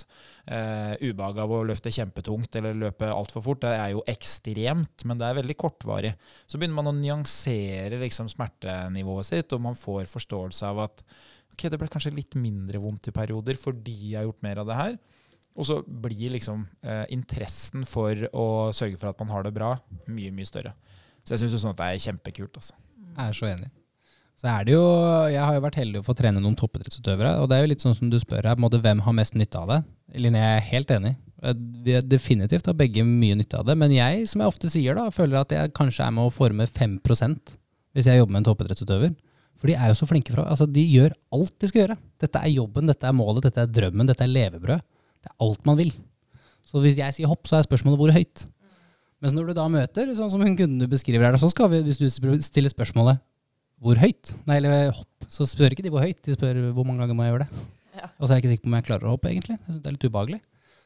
[0.44, 5.22] eh, ubehaget av å løfte kjempetungt eller løpe altfor fort, det er jo ekstremt, men
[5.22, 6.16] det er veldig kortvarig.
[6.50, 11.06] Så begynner man å nyansere liksom, smertenivået sitt, og man får forståelse av at
[11.56, 14.70] ok, det ble kanskje litt mindre vondt i perioder fordi jeg har gjort mer av
[14.70, 14.98] det her.
[15.56, 19.72] Og så blir liksom eh, interessen for å sørge for at man har det bra,
[20.12, 20.76] mye, mye større.
[21.24, 22.60] Så jeg syns sånn det er kjempekult.
[22.60, 22.76] altså.
[23.16, 23.72] Jeg er så enig.
[24.36, 24.84] Så er det jo,
[25.32, 27.86] Jeg har jo vært heldig å få trene noen toppidrettsutøvere, og det er jo litt
[27.86, 29.78] sånn som du spør her, måte, hvem har mest nytte av det?
[30.20, 31.16] Linné er helt enig.
[31.46, 31.56] Har
[32.04, 35.40] definitivt har begge mye nytte av det, men jeg, som jeg ofte sier, da, føler
[35.40, 37.56] at jeg kanskje er med å forme 5%
[37.96, 39.16] hvis jeg jobber med en toppidrettsutøver.
[39.60, 41.96] For de er jo så flinke fra altså De gjør alt de skal gjøre.
[42.22, 44.84] Dette er jobben, dette er målet, dette er drømmen, dette er levebrød.
[45.24, 45.94] Det er alt man vil.
[46.66, 48.48] Så hvis jeg sier hopp, så er spørsmålet hvor høyt.
[49.24, 51.80] Mens når du da møter, sånn som hun kunden du beskriver her, så skal vi,
[51.86, 52.10] hvis du
[52.44, 53.22] stiller spørsmålet
[53.84, 57.04] hvor høyt, nei, eller hopp, så spør ikke de hvor høyt, de spør hvor mange
[57.04, 57.64] ganger må jeg gjøre det.
[57.96, 58.10] Ja.
[58.20, 59.58] Og så er jeg ikke sikker på om jeg klarer å hoppe, egentlig.
[59.58, 60.42] Jeg synes det er litt ubehagelig.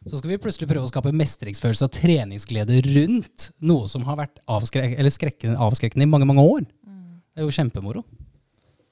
[0.07, 4.39] Så skal vi plutselig prøve å skape mestringsfølelse og treningsglede rundt noe som har vært
[4.47, 6.63] avskrek avskrekkende i mange, mange år.
[6.87, 7.17] Mm.
[7.19, 8.05] Det er jo kjempemoro.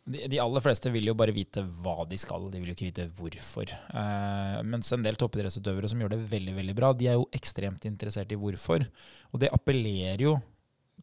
[0.07, 2.87] De, de, aller fleste vil jo bare vite hva de skal, de vil jo ikke
[2.87, 3.71] vite hvorfor.
[3.71, 7.87] Eh, mens en del toppidrettsutøvere som gjør det veldig veldig bra, de er jo ekstremt
[7.89, 8.85] interessert i hvorfor.
[9.33, 10.37] Og det appellerer jo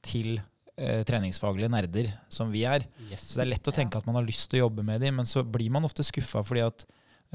[0.04, 2.88] til eh, treningsfaglige nerder som vi er.
[3.10, 3.28] Yes.
[3.28, 5.20] Så det er lett å tenke at man har lyst til å jobbe med dem,
[5.20, 6.86] men så blir man ofte skuffa fordi at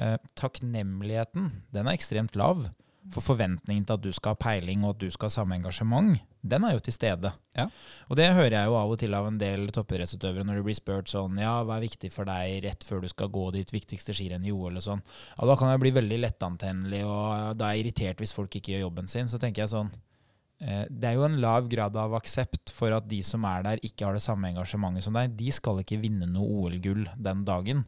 [0.01, 2.65] eh, takknemligheten, den er ekstremt lav.
[3.13, 6.19] For forventningen til at du skal ha peiling og at du skal ha samme engasjement,
[6.45, 7.32] den er jo til stede.
[7.58, 7.65] Ja.
[8.08, 10.78] Og det hører jeg jo av og til av en del toppidrettsutøvere når de blir
[10.78, 14.15] spurt sånn Ja, hva er viktig for deg rett før du skal gå ditt viktigste
[14.15, 15.02] skirenn i OL og sånn?
[15.34, 18.76] Ja, da kan jeg bli veldig lettantennelig, og da er jeg irritert hvis folk ikke
[18.76, 19.32] gjør jobben sin.
[19.32, 19.91] Så tenker jeg sånn
[20.62, 23.84] eh, det er jo en lav grad av aksept for at de som er der,
[23.84, 25.36] ikke har det samme engasjementet som deg.
[25.39, 27.88] De skal ikke vinne noe OL-gull den dagen.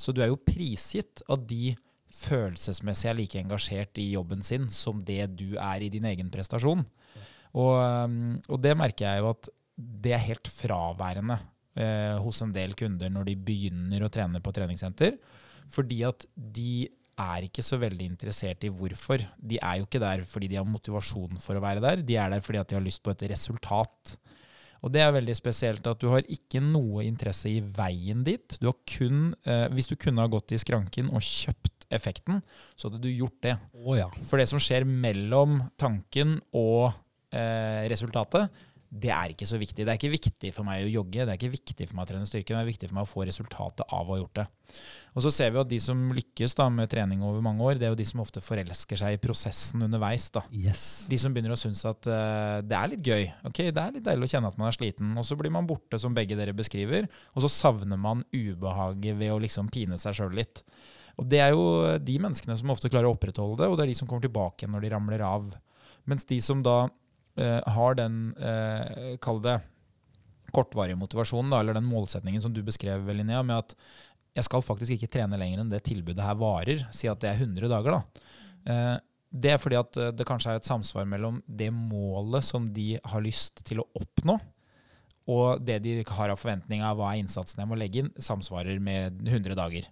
[0.00, 1.76] Så du er jo prisgitt at de
[2.12, 6.84] følelsesmessig er like engasjert i jobben sin som det du er i din egen prestasjon.
[7.52, 11.38] Og, um, og det merker jeg jo at det er helt fraværende
[11.80, 15.16] eh, hos en del kunder når de begynner å trene på treningssenter.
[15.72, 16.84] Fordi at de
[17.22, 19.24] er ikke så veldig interessert i hvorfor.
[19.36, 22.32] De er jo ikke der fordi de har motivasjon for å være der, de er
[22.32, 24.16] der fordi at de har lyst på et resultat.
[24.82, 28.56] Og det er veldig spesielt at du har ikke noe interesse i veien dit.
[28.58, 32.42] Du har kun, eh, hvis du kunne ha gått i skranken og kjøpt effekten,
[32.76, 33.56] så hadde du gjort det.
[33.76, 34.08] Oh, ja.
[34.28, 36.92] For det som skjer mellom tanken og
[37.34, 38.50] eh, resultatet,
[38.92, 39.86] det er ikke så viktig.
[39.86, 42.08] Det er ikke viktig for meg å jogge, det er ikke viktig for meg å
[42.10, 44.44] trene styrke, det er viktig for meg å få resultatet av å ha gjort det.
[45.16, 47.88] Og så ser vi at de som lykkes da med trening over mange år, det
[47.88, 50.28] er jo de som ofte forelsker seg i prosessen underveis.
[50.34, 50.44] da.
[50.52, 51.06] Yes.
[51.08, 53.26] De som begynner å synes at uh, det er litt gøy.
[53.48, 55.16] ok, Det er litt deilig å kjenne at man er sliten.
[55.16, 59.32] Og så blir man borte, som begge dere beskriver, og så savner man ubehaget ved
[59.32, 60.66] å liksom pine seg sjøl litt.
[61.20, 61.64] Og det er jo
[62.00, 64.68] de menneskene som ofte klarer å opprettholde det, og det er de som kommer tilbake
[64.70, 65.50] når de ramler av.
[66.08, 66.78] Mens de som da
[67.38, 69.58] eh, har den, eh, kall det
[70.52, 73.76] kortvarige motivasjonen, da, eller den målsetningen som du beskrev, Linnea, med at
[74.36, 76.86] jeg skal faktisk ikke trene lenger enn det tilbudet her varer.
[76.94, 78.28] Si at det er 100 dager, da.
[78.72, 78.96] Eh,
[79.32, 82.96] det er fordi at eh, det kanskje er et samsvar mellom det målet som de
[83.00, 84.38] har lyst til å oppnå,
[85.32, 88.80] og det de har av forventning av hva er innsatsen jeg må legge inn, samsvarer
[88.82, 89.86] med 100 dager.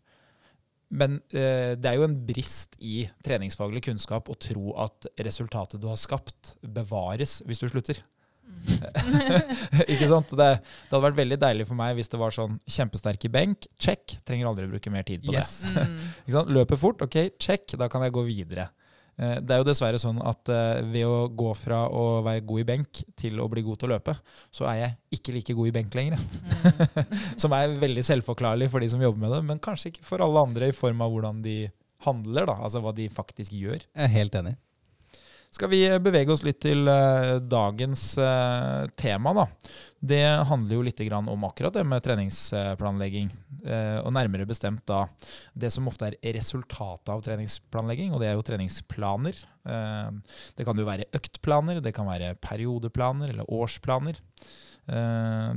[0.91, 5.87] Men eh, det er jo en brist i treningsfaglig kunnskap å tro at resultatet du
[5.91, 8.03] har skapt, bevares hvis du slutter.
[8.51, 9.85] Mm.
[9.93, 10.35] ikke sant?
[10.35, 13.71] Det, det, hadde vært veldig deilig for meg hvis det var sånn kjempesterk i benk.
[13.79, 14.19] Check.
[14.27, 15.61] Trenger aldri å bruke mer tid på yes.
[15.77, 15.87] det.
[15.87, 16.53] Mm.
[16.59, 17.07] Løper fort.
[17.07, 17.79] Ok, check.
[17.79, 18.71] Da kan jeg gå videre.
[19.19, 22.63] Eh, det er jo dessverre sånn at eh, ved å gå fra å være god
[22.63, 24.17] i benk til å bli god til å løpe,
[24.55, 26.21] så er jeg ikke like god i benk lenger.
[26.21, 27.19] Mm.
[27.43, 30.47] som er veldig selvforklarlig for de som jobber med det, men kanskje ikke for alle
[30.49, 31.61] andre i form av hvordan de
[32.07, 33.83] handler, da, altså hva de faktisk gjør.
[33.83, 34.57] Jeg er helt enig
[35.51, 39.33] skal vi bevege oss litt til uh, dagens uh, tema.
[39.35, 39.47] Da.
[39.99, 43.33] Det handler jo litt om akkurat det med treningsplanlegging.
[43.65, 45.03] Uh, og nærmere bestemt da
[45.53, 49.47] det som ofte er resultatet av treningsplanlegging, og det er jo treningsplaner.
[50.57, 54.17] det kan jo være øktplaner, det kan være periodeplaner eller årsplaner.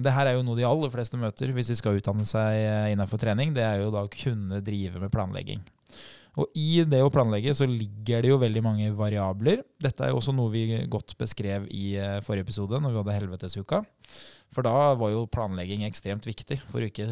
[0.04, 3.22] det her er jo noe de aller fleste møter hvis de skal utdanne seg innenfor
[3.22, 3.54] trening.
[3.56, 5.64] Det er jo da å kunne drive med planlegging.
[6.42, 9.62] Og i det å planlegge så ligger det jo veldig mange variabler.
[9.82, 13.18] Dette er jo også noe vi godt beskrev i eh, forrige episode, når vi hadde
[13.20, 13.84] Helvetesuka.
[14.54, 17.08] For da var jo planlegging ekstremt viktig for å ikke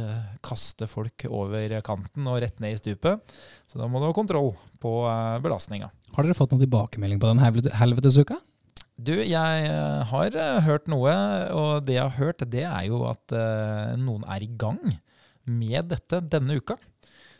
[0.45, 3.21] kaste folk over kanten og rett ned i stupet.
[3.69, 5.91] Så da må du ha kontroll på eh, belastninga.
[6.15, 7.45] Har dere fått noen tilbakemelding på den
[7.77, 8.41] helvetesuka?
[9.01, 11.13] Du, jeg eh, har eh, hørt noe,
[11.57, 14.81] og det jeg har hørt, det er jo at eh, noen er i gang
[15.49, 16.77] med dette denne uka.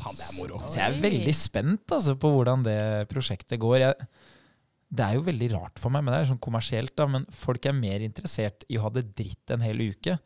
[0.01, 0.61] Faen, det er moro.
[0.65, 3.77] Så jeg er veldig spent altså, på hvordan det prosjektet går.
[3.83, 4.09] Jeg,
[4.91, 7.65] det er jo veldig rart for meg, men det er sånn kommersielt, da, men folk
[7.69, 10.17] er mer interessert i å ha det dritt en hel uke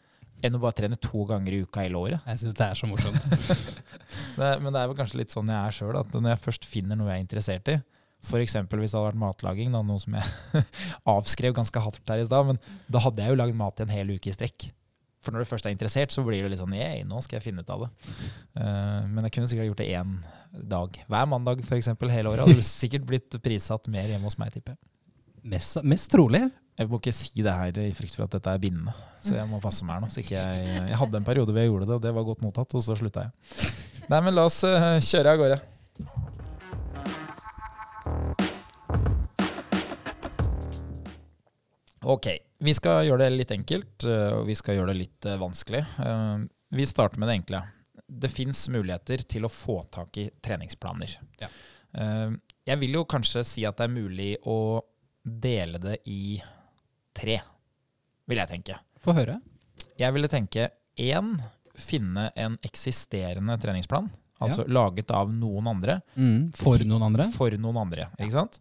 [0.45, 2.23] enn å bare trene to ganger i uka hele året.
[2.27, 3.23] Jeg syns det er så morsomt.
[4.35, 6.65] Det, men det er vel kanskje litt sånn jeg er sjøl, at når jeg først
[6.67, 7.75] finner noe jeg er interessert i,
[8.25, 8.55] f.eks.
[8.67, 10.63] hvis det hadde vært matlaging, da, noe som jeg
[11.15, 12.59] avskrev ganske hardt her i stad, men
[12.91, 14.67] da hadde jeg jo lagd mat i en hel uke i strekk.
[15.25, 17.47] For når du først er interessert, så blir du litt sånn Yeah, nå skal jeg
[17.47, 17.91] finne ut av det.
[18.59, 20.11] Uh, men jeg kunne sikkert gjort det én
[20.75, 20.99] dag.
[21.09, 21.89] Hver mandag f.eks.
[21.97, 22.45] hele året.
[22.45, 24.81] Hadde du sikkert blitt prissatt mer hjemme hos meg, tipper jeg.
[25.55, 26.43] Mest, mest trolig.
[26.75, 28.91] Jeg må ikke si det her i frykt for at dette er bindende,
[29.23, 30.09] så jeg må passe meg her nå.
[30.11, 32.43] Så ikke jeg, jeg hadde en periode hvor jeg gjorde det, og det var godt
[32.43, 33.71] mottatt, og så slutta jeg.
[34.11, 35.61] Nei, men la oss uh, kjøre av gårde.
[42.05, 42.27] Ok,
[42.65, 45.83] vi skal gjøre det litt enkelt, eh, og vi skal gjøre det litt eh, vanskelig.
[46.01, 47.61] Eh, Vi starter med det enkle.
[48.05, 51.13] Det fins muligheter til å få tak i treningsplaner.
[51.39, 51.47] Ja.
[52.67, 54.81] Jeg vil jo kanskje si at det er mulig å
[55.23, 56.35] dele det i
[57.15, 57.37] tre,
[58.27, 58.75] vil jeg tenke.
[59.01, 59.37] Få høre.
[59.97, 60.67] Jeg ville tenke
[60.99, 61.31] én,
[61.79, 64.11] finne en eksisterende treningsplan.
[64.43, 66.01] Altså laget av noen andre.
[66.19, 67.29] Mm, for noen andre.
[67.31, 68.59] For noen andre, ikke sant?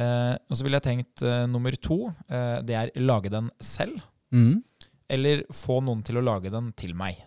[0.00, 1.98] Eh, og så ville jeg tenkt eh, nummer to,
[2.30, 4.00] eh, det er lage den selv.
[4.32, 4.60] Mm.
[5.10, 7.18] Eller få noen til å lage den til meg.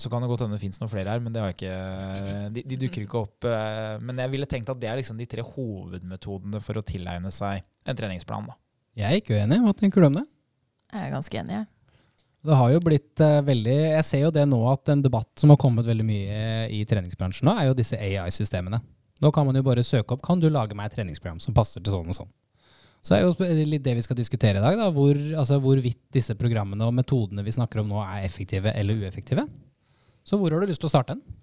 [0.00, 2.46] Så kan det godt hende det fins noen flere her, men det har jeg ikke,
[2.56, 3.44] de, de dukker ikke opp.
[3.48, 7.32] eh, Men jeg ville tenkt at det er liksom de tre hovedmetodene for å tilegne
[7.34, 8.48] seg en treningsplan.
[8.48, 8.56] Da.
[9.02, 9.60] Jeg er ikke uenig.
[9.66, 10.24] Hva tenker du om det?
[10.92, 11.68] Jeg er ganske enig, jeg.
[12.42, 15.52] Det har jo blitt eh, veldig Jeg ser jo det nå at en debatt som
[15.52, 16.40] har kommet veldig mye
[16.74, 18.80] i treningsbransjen nå, er jo disse AI-systemene.
[19.22, 21.82] Nå kan man jo bare søke opp Kan du lage meg et treningsprogram som passer
[21.82, 22.32] til sånn og sånn.
[23.02, 23.34] Så er jo
[23.66, 27.42] litt det vi skal diskutere i dag, da, hvor, altså hvorvidt disse programmene og metodene
[27.42, 29.48] vi snakker om nå, er effektive eller ueffektive.
[30.22, 31.40] Så hvor har du lyst til å starte den?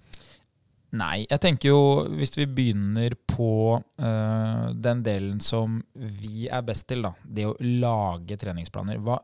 [1.00, 1.82] Nei, jeg tenker jo
[2.18, 7.12] hvis vi begynner på øh, den delen som vi er best til, da.
[7.22, 8.98] Det å lage treningsplaner.
[9.04, 9.20] Hva,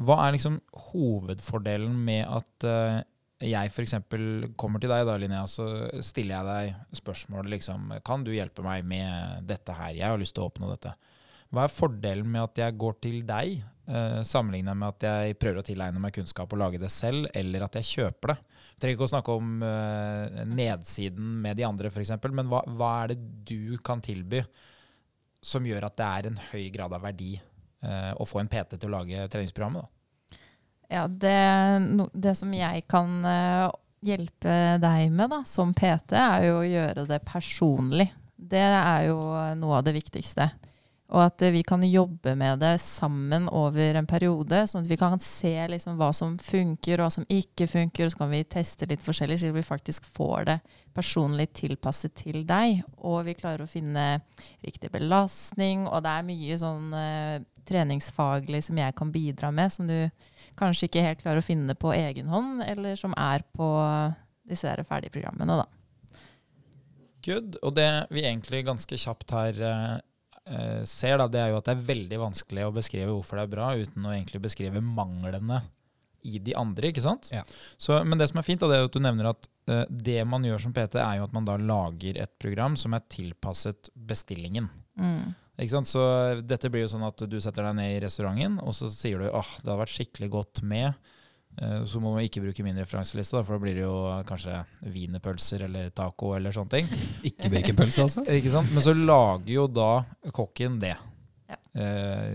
[0.00, 2.98] hva er liksom hovedfordelen med at øh,
[3.38, 3.94] jeg f.eks.
[4.58, 5.64] kommer til deg da, Linnea, så
[6.02, 9.92] stiller jeg deg spørsmål liksom Kan du hjelpe meg med dette her?
[9.94, 10.94] Jeg har lyst til å oppnå dette.
[11.54, 15.62] Hva er fordelen med at jeg går til deg, uh, sammenlignet med at jeg prøver
[15.62, 18.38] å tilegne meg kunnskap og lage det selv, eller at jeg kjøper det?
[18.78, 22.90] Jeg trenger ikke å snakke om eh, nedsiden med de andre, f.eks., men hva, hva
[23.02, 23.16] er det
[23.48, 24.44] du kan tilby
[25.42, 28.76] som gjør at det er en høy grad av verdi eh, å få en PT
[28.76, 29.82] til å lage treningsprogrammet?
[29.82, 29.97] Da?
[30.88, 31.36] Ja, det,
[32.16, 33.66] det som jeg kan eh,
[34.08, 38.08] hjelpe deg med da, som PT, er jo å gjøre det personlig.
[38.38, 39.18] Det er jo
[39.58, 40.48] noe av det viktigste.
[41.08, 44.98] Og at eh, vi kan jobbe med det sammen over en periode, sånn at vi
[45.00, 48.06] kan se liksom hva som funker og hva som ikke funker.
[48.06, 50.58] Og så kan vi teste litt forskjellig, slik at vi faktisk får det
[50.96, 52.82] personlig tilpasset til deg.
[53.00, 54.20] Og vi klarer å finne
[54.64, 55.86] riktig belastning.
[55.88, 59.96] Og det er mye sånn eh, treningsfaglig som jeg kan bidra med, som du
[60.60, 63.68] kanskje ikke helt klarer å finne på egen hånd, eller som er på
[64.48, 65.66] disse der ferdige programmene, da.
[67.24, 67.58] Good.
[67.64, 69.96] Og det vi egentlig ganske kjapt her eh,
[70.88, 73.52] ser, da, det er jo at det er veldig vanskelig å beskrive hvorfor det er
[73.52, 75.62] bra, uten å egentlig beskrive manglene
[76.26, 76.90] i de andre.
[76.90, 77.30] ikke sant?
[77.32, 77.44] Ja.
[77.76, 80.20] Så, men det som er fint, da, det er at du nevner at uh, det
[80.28, 83.92] man gjør som PT, er jo at man da lager et program som er tilpasset
[84.08, 84.70] bestillingen.
[84.98, 85.36] Mm.
[85.58, 85.90] Ikke sant?
[85.90, 86.02] Så
[86.46, 89.30] dette blir jo sånn at du setter deg ned i restauranten, og så sier du
[89.30, 91.10] åh, det har vært skikkelig godt med.
[91.60, 93.96] Eh, Så må man ikke bruke min referanseliste, da, for da blir det jo
[94.28, 94.60] kanskje
[94.94, 96.90] wienerpølser eller taco eller sånne ting.
[97.32, 98.24] Ikke baconpølse, altså?
[98.38, 98.70] Ikke sant?
[98.74, 99.90] Men så lager jo da
[100.34, 100.94] kokken det.
[101.48, 101.58] Ja.
[101.80, 102.34] Eh,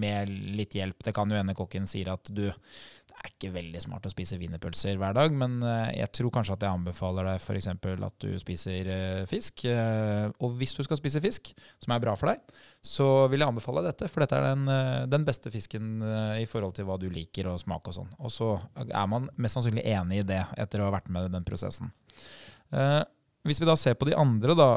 [0.00, 0.98] med litt hjelp.
[1.04, 2.46] Det kan jo hende kokken sier at du
[3.20, 6.64] er ikke veldig smart å spise wienerpølser hver dag, men eh, jeg tror kanskje at
[6.64, 7.68] jeg anbefaler deg f.eks.
[7.70, 9.64] at du spiser eh, fisk.
[9.68, 11.52] Eh, og hvis du skal spise fisk,
[11.82, 12.54] som er bra for deg,
[12.84, 14.08] så vil jeg anbefale dette.
[14.10, 16.00] For dette er den, den beste fisken
[16.40, 18.14] i forhold til hva du liker og smak og sånn.
[18.20, 18.54] Og så
[18.86, 21.92] er man mest sannsynlig enig i det etter å ha vært med i den prosessen.
[23.44, 24.70] Hvis vi da ser på de andre, da,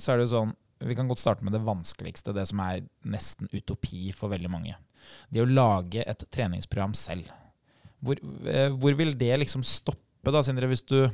[0.00, 0.56] så er det jo sånn
[0.88, 4.74] Vi kan godt starte med det vanskeligste, det som er nesten utopi for veldig mange.
[5.28, 7.30] Det å lage et treningsprogram selv.
[8.02, 8.18] Hvor,
[8.50, 11.10] eh, hvor vil det liksom stoppe, da, Sindre, hvis du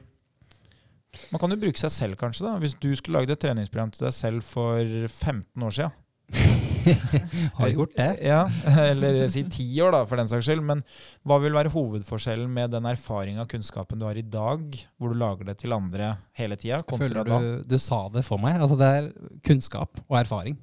[1.33, 2.45] Man kan jo bruke seg selv, kanskje.
[2.45, 2.59] da.
[2.61, 5.97] Hvis du skulle lagd et treningsprogram til deg selv for 15 år siden.
[7.59, 8.09] Har gjort det.
[8.29, 8.43] Ja,
[8.91, 10.63] Eller si 10 år, da, for den saks skyld.
[10.69, 10.85] Men
[11.27, 14.69] hva vil være hovedforskjellen med den erfaringa og kunnskapen du har i dag,
[15.01, 17.41] hvor du lager det til andre hele tida, kontra føler da?
[17.41, 18.61] du, du sa det for meg.
[18.61, 19.11] Altså det er
[19.49, 20.61] kunnskap og erfaring.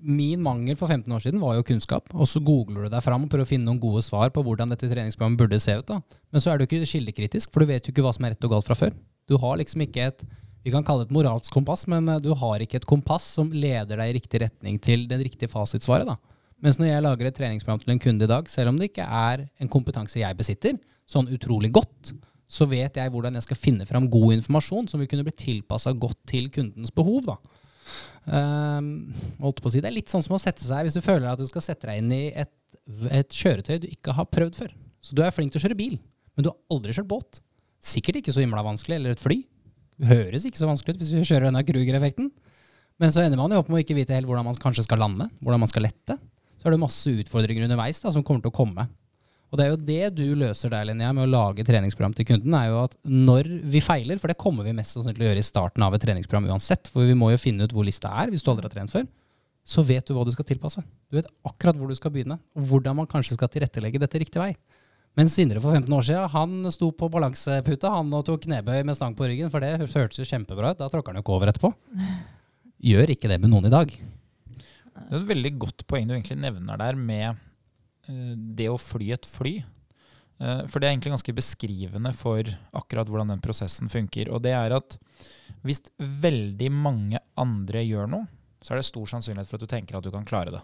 [0.00, 2.08] Min mangel for 15 år siden var jo kunnskap.
[2.14, 4.72] Og så googler du deg fram og prøver å finne noen gode svar på hvordan
[4.72, 5.86] dette treningsprogrammet burde se ut.
[5.86, 6.00] da.
[6.32, 8.48] Men så er du ikke kildekritisk, for du vet jo ikke hva som er rett
[8.48, 8.94] og galt fra før.
[9.28, 10.24] Du har liksom ikke et
[10.60, 13.52] vi kan kalle det et moralsk kompass, men eh, du har ikke et kompass som
[13.52, 16.08] leder deg i riktig retning til det riktige fasitsvaret.
[16.08, 16.18] da.
[16.60, 19.06] Mens når jeg lager et treningsprogram til en kunde i dag, selv om det ikke
[19.06, 20.76] er en kompetanse jeg besitter,
[21.08, 22.12] sånn utrolig godt,
[22.50, 25.94] så vet jeg hvordan jeg skal finne fram god informasjon som vil kunne bli tilpassa
[25.96, 27.24] godt til kundens behov.
[27.30, 27.38] da.
[28.30, 28.90] Ehm,
[29.40, 31.30] holdt på å si, det er litt sånn som å sette seg hvis du føler
[31.30, 32.52] at du skal sette deg inn i et,
[33.10, 34.74] et kjøretøy du ikke har prøvd før.
[35.00, 35.96] Så du er flink til å kjøre bil,
[36.36, 37.40] men du har aldri kjørt båt.
[37.80, 39.38] Sikkert ikke så himla vanskelig, eller et fly.
[40.10, 42.28] Høres ikke så vanskelig ut hvis vi kjører denne Kruger-effekten.
[43.00, 45.00] Men så ender man jo opp med å ikke vite helt hvordan man kanskje skal
[45.00, 46.18] lande, hvordan man skal lette.
[46.60, 48.84] Så er det masse utfordringer underveis da, som kommer til å komme.
[49.50, 52.54] Og det er jo det du løser der, Linnea, med å lage treningsprogram til kunden,
[52.54, 55.42] er jo at når vi feiler, for det kommer vi mest sannsynlig til å gjøre
[55.42, 58.30] i starten av et treningsprogram uansett, for vi må jo finne ut hvor lista er
[58.30, 59.08] hvis du aldri har trent før,
[59.66, 60.84] så vet du hva du skal tilpasse.
[61.10, 64.40] Du vet akkurat hvor du skal begynne, og hvordan man kanskje skal tilrettelegge dette riktig
[64.42, 64.52] vei.
[65.18, 68.94] Mens Sindre for 15 år siden, han sto på balanseputa han og tok knebøy med
[68.94, 70.78] stang på ryggen, for det hørtes jo kjempebra ut.
[70.78, 71.72] Da tråkker han jo ikke over etterpå.
[72.86, 73.90] Gjør ikke det med noen i dag.
[73.90, 77.40] Det er et veldig godt poeng du egentlig nevner der med
[78.58, 79.58] det å fly et fly.
[80.40, 84.32] Eh, For det er egentlig ganske beskrivende for akkurat hvordan den prosessen funker.
[84.32, 84.98] Og det er at
[85.66, 88.28] hvis veldig mange andre gjør noe,
[88.60, 90.60] så er det stor sannsynlighet for at du tenker at du kan klare det.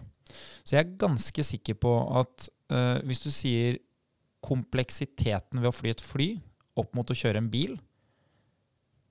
[0.65, 3.79] Så jeg er ganske sikker på at uh, hvis du sier
[4.45, 6.27] kompleksiteten ved å fly et fly
[6.77, 7.71] opp mot å kjøre en bil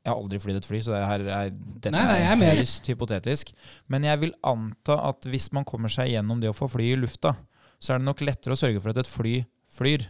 [0.05, 2.87] Jeg har aldri flydd et fly, så det her er, dette Nei, nei, er høyst
[2.87, 3.51] hypotetisk.
[3.91, 7.01] Men jeg vil anta at hvis man kommer seg gjennom det å få fly i
[7.01, 7.33] lufta,
[7.79, 9.37] så er det nok lettere å sørge for at et fly
[9.77, 10.07] flyr,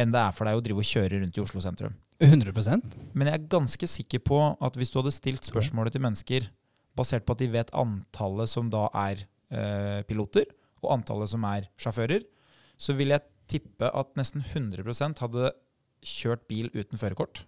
[0.00, 1.96] enn det er for deg å drive og kjøre rundt i Oslo sentrum.
[2.20, 2.52] 100
[3.16, 6.48] Men jeg er ganske sikker på at hvis du hadde stilt spørsmålet til mennesker
[6.98, 11.68] basert på at de vet antallet som da er eh, piloter, og antallet som er
[11.80, 12.24] sjåfører,
[12.80, 15.52] så vil jeg tippe at nesten 100% hadde
[16.06, 17.42] kjørt bil uten førerkort.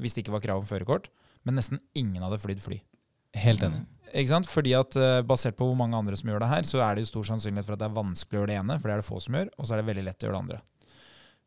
[0.00, 1.08] Hvis det ikke var krav om førerkort.
[1.44, 2.80] Men nesten ingen hadde flydd fly.
[3.36, 3.84] Helt enig.
[4.14, 4.46] Ikke sant?
[4.50, 7.04] Fordi at eh, Basert på hvor mange andre som gjør det her, så er det
[7.04, 9.02] jo stor sannsynlighet for at det er vanskelig å gjøre det ene, for det er
[9.02, 10.60] det få som gjør, og så er det veldig lett å gjøre det andre.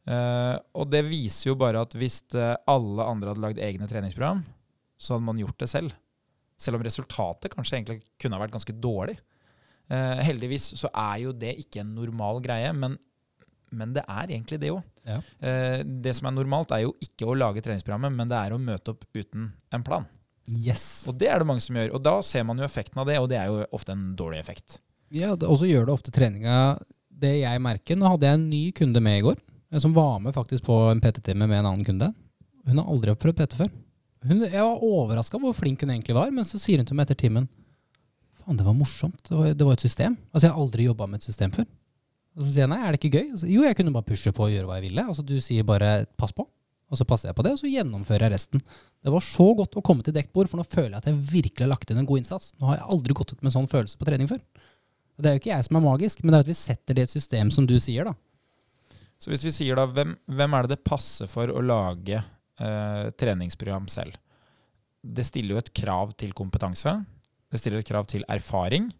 [0.07, 4.45] Uh, og det viser jo bare at hvis eh, alle andre hadde lagd egne treningsprogram,
[4.97, 5.95] så hadde man gjort det selv.
[6.57, 9.17] Selv om resultatet kanskje egentlig kunne ha vært ganske dårlig.
[9.91, 12.95] Uh, heldigvis så er jo det ikke en normal greie, men,
[13.71, 14.83] men det er egentlig det òg.
[15.07, 15.19] Ja.
[15.43, 18.63] Uh, det som er normalt, er jo ikke å lage treningsprogrammet, men det er å
[18.63, 20.07] møte opp uten en plan.
[20.47, 21.03] Yes.
[21.09, 21.91] Og det er det mange som gjør.
[21.97, 24.39] Og da ser man jo effekten av det, og det er jo ofte en dårlig
[24.39, 24.79] effekt.
[25.13, 26.77] Ja, og så gjør det ofte treninga
[27.17, 27.97] det jeg merker.
[27.97, 29.37] Nå hadde jeg en ny kunde med i går,
[29.71, 32.11] eh, som var med faktisk på en PT-time med en annen kunde.
[32.67, 33.71] Hun har aldri prøvd PT før.
[34.27, 37.05] Hun, jeg var overraska hvor flink hun egentlig var, men så sier hun til meg
[37.07, 37.45] etter timen
[38.37, 39.19] Faen, det var morsomt.
[39.27, 40.13] Det var, det var et system.
[40.31, 41.65] Altså, jeg har aldri jobba med et system før.
[42.37, 43.25] Og så sier jeg nei, er det ikke gøy?
[43.33, 45.03] Altså, jo, jeg kunne bare pushe på og gjøre hva jeg ville.
[45.03, 46.45] Altså, du sier bare pass på,
[46.87, 48.61] og så passer jeg på det, og så gjennomfører jeg resten.
[49.03, 51.19] Det var så godt å komme til dekt bord, for nå føler jeg at jeg
[51.33, 52.53] virkelig har lagt inn en god innsats.
[52.61, 54.39] Nå har jeg aldri gått ut med en sånn følelse på trening før.
[55.17, 57.03] Det er jo ikke jeg som er magisk, men det er at vi setter det
[57.03, 58.15] i et system som du sier, da.
[59.17, 63.07] Så hvis vi sier da, hvem, hvem er det det passer for å lage eh,
[63.17, 64.15] treningsprogram selv?
[65.01, 66.93] Det stiller jo et krav til kompetanse.
[67.49, 68.91] Det stiller et krav til erfaring.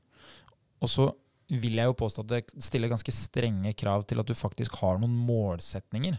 [0.81, 1.07] Og så
[1.47, 4.99] vil jeg jo påstå at det stiller ganske strenge krav til at du faktisk har
[4.99, 6.17] noen målsetninger.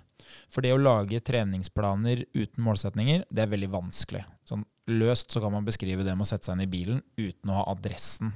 [0.52, 4.24] For det å lage treningsplaner uten målsetninger, det er veldig vanskelig.
[4.48, 7.52] Sånn løst så kan man beskrive det med å sette seg inn i bilen uten
[7.52, 8.32] å ha adressen.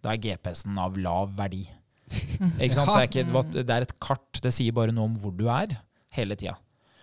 [0.00, 1.66] Da er GPS-en av lav verdi.
[2.62, 2.88] Ikke sant?
[2.88, 4.40] Det, er ikke, det er et kart.
[4.42, 5.76] Det sier bare noe om hvor du er
[6.16, 6.56] hele tida.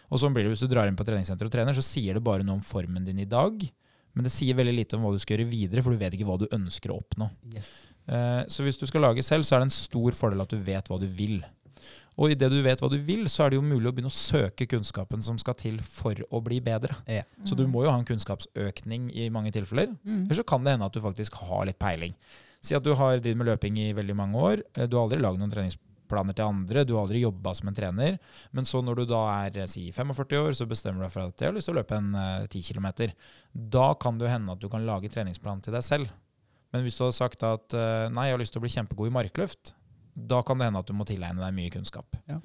[0.07, 2.23] Og sånn blir det hvis du drar inn på treningssenteret og trener, så sier det
[2.23, 3.61] bare noe om formen din i dag.
[4.17, 6.25] Men det sier veldig lite om hva du skal gjøre videre, for du vet ikke
[6.25, 7.27] hva du ønsker å oppnå.
[7.53, 7.71] Eh,
[8.47, 10.87] Så hvis du skal lage selv, så er det en stor fordel at du vet
[10.87, 11.41] hva du vil.
[12.17, 14.15] Og idet du vet hva du vil, så er det jo mulig å begynne å
[14.15, 16.95] søke kunnskapen som skal til for å bli bedre.
[17.05, 17.21] Ja.
[17.45, 19.91] Så du må jo ha en kunnskapsøkning i mange tilfeller.
[20.07, 22.15] Eller så kan det hende at du faktisk har litt peiling.
[22.63, 24.63] Si at du har drevet med løping i veldig mange år.
[24.73, 26.83] eh, Du har aldri lagd noen treningsplaner til andre.
[26.85, 28.17] Du har aldri jobba som en trener.
[28.51, 31.27] Men så når du da er eh, si 45 år, så bestemmer du deg for
[31.27, 32.87] at jeg har lyst til å løpe en eh, 10 km.
[33.53, 36.09] Da kan det jo hende at du kan lage treningsplan til deg selv.
[36.77, 39.09] Men hvis du hadde sagt at eh, nei, jeg har lyst til å bli kjempegod
[39.09, 39.71] i markløft,
[40.13, 42.19] da kan det hende at du må tilegne deg mye kunnskap.
[42.29, 42.37] Ja.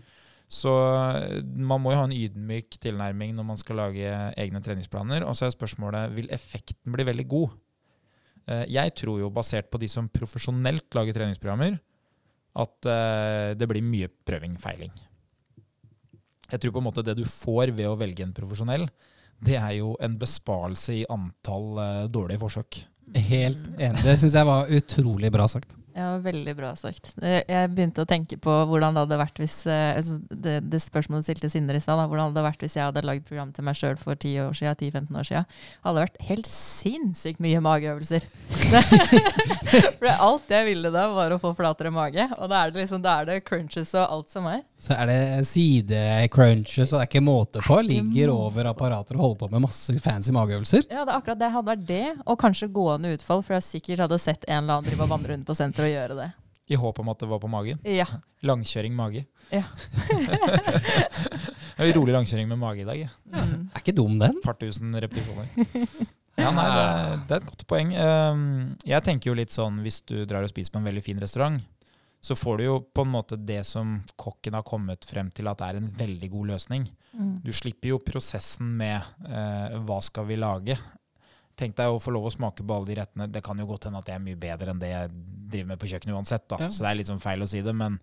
[0.49, 5.27] Så eh, man må jo ha en ydmyk tilnærming når man skal lage egne treningsplaner.
[5.29, 7.59] Og så er spørsmålet vil effekten bli veldig god.
[8.49, 11.77] Eh, Jeg tror jo, basert på de som profesjonelt lager treningsprogrammer,
[12.53, 12.85] at
[13.57, 14.91] det blir mye prøving-feiling.
[16.53, 18.85] Jeg tror på en måte det du får ved å velge en profesjonell,
[19.41, 21.81] det er jo en besparelse i antall
[22.13, 22.83] dårlige forsøk.
[23.15, 24.03] Helt enig.
[24.05, 25.77] Det syns jeg var utrolig bra sagt.
[25.93, 27.11] Ja, veldig bra sagt.
[27.21, 30.81] Eh, Jeg begynte å tenke på hvordan det hadde vært hvis eh, altså det, det
[30.81, 33.67] spørsmålet stilte Sindre i stad, hvordan hadde det vært hvis jeg hadde lagd program til
[33.67, 35.51] meg sjøl for 10 år siden, 10-15 år siden.
[35.53, 38.25] Det Hadde vært helt sinnssykt mye mageøvelser.
[40.01, 42.25] for alt jeg ville da, var å få flatere mage.
[42.39, 44.65] Og da er det liksom, da er det crunches og alt som er.
[44.83, 47.77] Så er det sidecrunches, og det er ikke måte på.
[47.79, 50.89] Det er ikke Ligger over apparater og holder på med masse fancy mageøvelser.
[50.91, 54.03] Ja, det er akkurat det hadde vært det, og kanskje gående utfall, for jeg sikkert
[54.09, 56.31] hadde sett en eller annen drive og vandre rundt på senteret og gjøre det.
[56.73, 57.79] I håp om at det var på magen.
[57.87, 58.09] Ja.
[58.49, 59.23] Langkjøring mage.
[59.53, 59.63] Ja.
[61.77, 63.05] det er rolig langkjøring med mage i dag.
[63.05, 63.13] Ja.
[63.37, 63.69] Mm.
[63.71, 64.39] Er ikke dum, den.
[64.41, 65.47] Et par tusen repetisjoner.
[66.41, 66.85] Ja, nei, det,
[67.29, 67.93] det er et godt poeng.
[67.93, 68.45] Um,
[68.89, 71.61] Jeg tenker jo litt sånn, hvis du drar og spiser på en veldig fin restaurant,
[72.23, 75.63] så får du jo på en måte det som kokken har kommet frem til at
[75.67, 76.85] er en veldig god løsning.
[77.19, 77.33] Mm.
[77.43, 80.77] Du slipper jo prosessen med eh, hva skal vi lage.
[81.59, 83.27] Tenk deg å få lov å smake på alle de rettene.
[83.29, 85.11] Det kan jo godt hende at det er mye bedre enn det jeg
[85.53, 86.47] driver med på kjøkkenet uansett.
[86.49, 86.61] da.
[86.63, 86.71] Ja.
[86.71, 87.75] Så det er litt sånn feil å si det.
[87.77, 87.99] Men,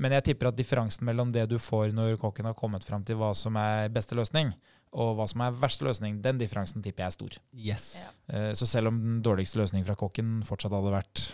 [0.00, 3.20] men jeg tipper at differansen mellom det du får når kokken har kommet frem til
[3.20, 4.50] hva som er beste løsning,
[4.96, 7.38] og hva som er verste løsning, den differansen tipper jeg er stor.
[7.68, 7.86] Yes.
[8.00, 8.10] Ja.
[8.32, 11.28] Eh, Så selv om den dårligste løsningen fra kokken fortsatt hadde vært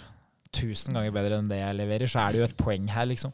[0.52, 3.32] tusen ganger bedre enn det jeg leverer, så er det jo et poeng her, liksom.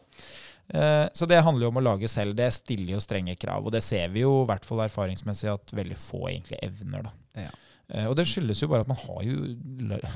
[0.75, 2.35] Eh, Så det handler jo om å lage selv.
[2.37, 5.75] Det stiller jo strenge krav, og det ser vi jo i hvert fall erfaringsmessig at
[5.77, 7.03] veldig få egentlig evner.
[7.09, 7.13] da.
[7.47, 7.51] Ja.
[7.91, 9.37] Eh, Og det skyldes jo bare at man har jo,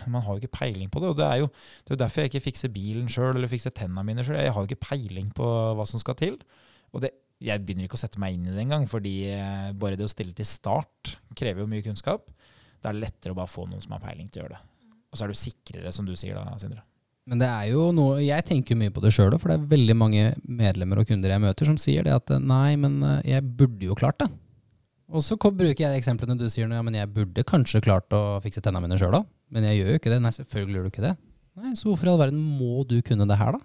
[0.08, 1.08] man har jo ikke peiling på det.
[1.12, 1.50] Og det er jo,
[1.84, 4.40] det er derfor jeg ikke fikser bilen sjøl eller fikser tennene mine sjøl.
[4.40, 5.44] Jeg har jo ikke peiling på
[5.76, 6.38] hva som skal til.
[6.96, 7.12] Og det,
[7.44, 10.10] jeg begynner ikke å sette meg inn i det engang, fordi eh, bare det å
[10.10, 12.32] stille til start krever jo mye kunnskap.
[12.80, 14.64] Da er det lettere å bare få noen som har peiling til å gjøre det.
[15.12, 16.82] Og så er du sikrere, som du sier da, Sindre.
[17.28, 19.70] Men det er jo noe Jeg tenker mye på det sjøl òg, for det er
[19.70, 23.44] veldig mange medlemmer og kunder jeg møter som sier det at nei, men eh, jeg
[23.58, 24.30] burde jo klart det.
[25.08, 28.38] Og så bruker jeg eksemplene du sier nå, ja, men jeg burde kanskje klart å
[28.44, 29.28] fikse tennene mine sjøl òg.
[29.54, 30.20] Men jeg gjør jo ikke det.
[30.24, 31.14] Nei, selvfølgelig gjør du ikke det.
[31.58, 33.62] Nei, Så hvorfor i all verden må du kunne det her, da?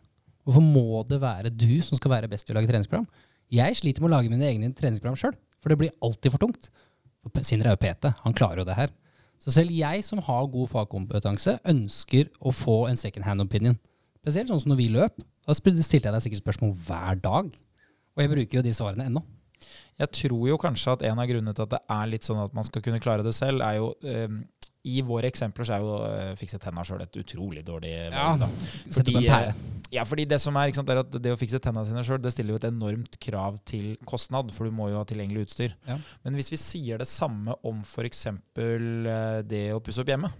[0.48, 3.06] Hvorfor må det være du som skal være best til å lage treningsprogram?
[3.54, 6.72] Jeg sliter med å lage mine egne treningsprogram sjøl, for det blir alltid for tungt.
[7.44, 8.92] Sindre er jo PT, han klarer jo det her.
[9.44, 13.76] Så selv jeg som har god fagkompetanse, ønsker å få en second hand opinion.
[14.24, 15.20] Spesielt sånn som når vi løp.
[15.44, 17.50] Da stilte jeg deg sikkert spørsmål hver dag.
[18.16, 19.24] Og jeg bruker jo de svarene ennå.
[20.00, 22.56] Jeg tror jo kanskje at en av grunnene til at det er litt sånn at
[22.56, 24.40] man skal kunne klare det selv, er jo um,
[24.90, 26.08] I våre eksempler så er jo å
[26.40, 28.44] fikse tenna sjøl et utrolig dårlig valg.
[28.44, 28.50] da.
[28.88, 29.54] Sett opp en pære.
[29.94, 32.32] Ja, fordi det som er, sant, er at det å fikse tennene sine sjøl, det
[32.34, 35.76] stiller jo et enormt krav til kostnad, for du må jo ha tilgjengelig utstyr.
[35.90, 36.00] Ja.
[36.26, 38.26] Men hvis vi sier det samme om f.eks.
[39.50, 40.32] det å pusse opp hjemme,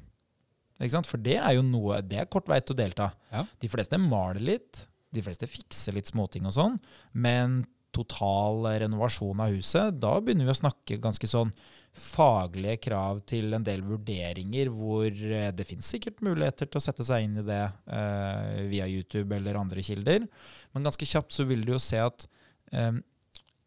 [1.06, 3.12] for det er jo noe, det er kort vei til å delta.
[3.32, 3.46] Ja.
[3.62, 6.80] De fleste maler litt, de fleste fikser litt småting og sånn,
[7.14, 7.62] men
[7.94, 11.54] total renovasjon av huset, da begynner vi å snakke ganske sånn
[11.94, 17.06] faglige krav til en del vurderinger, hvor eh, det finnes sikkert muligheter til å sette
[17.06, 20.26] seg inn i det eh, via YouTube eller andre kilder.
[20.74, 22.26] Men ganske kjapt så vil du jo se at
[22.74, 22.98] eh,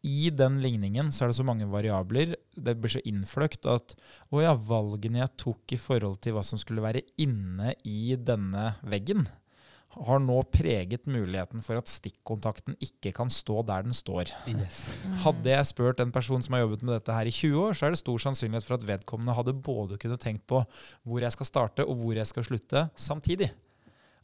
[0.06, 2.34] i den ligningen så er det så mange variabler.
[2.54, 3.94] Det blir så innfløkt at
[4.34, 8.72] å ja, valgene jeg tok i forhold til hva som skulle være inne i denne
[8.86, 9.26] veggen,
[10.04, 14.32] har nå preget muligheten for at stikkontakten ikke kan stå der den står.
[14.50, 14.82] Yes.
[15.24, 17.86] Hadde jeg spurt en person som har jobbet med dette her i 20 år, så
[17.86, 20.60] er det stor sannsynlighet for at vedkommende hadde både kunne tenkt på
[21.06, 23.50] hvor jeg skal starte og hvor jeg skal slutte samtidig.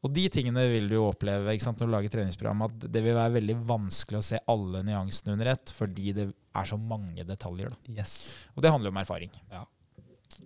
[0.03, 3.05] Og de tingene vil du jo oppleve ikke sant, når du lager treningsprogram, at det
[3.05, 7.25] vil være veldig vanskelig å se alle nyansene under ett, fordi det er så mange
[7.27, 7.71] detaljer.
[7.71, 7.95] Da.
[8.01, 8.17] yes.
[8.57, 9.33] Og det handler jo om erfaring.
[9.53, 9.63] Ja.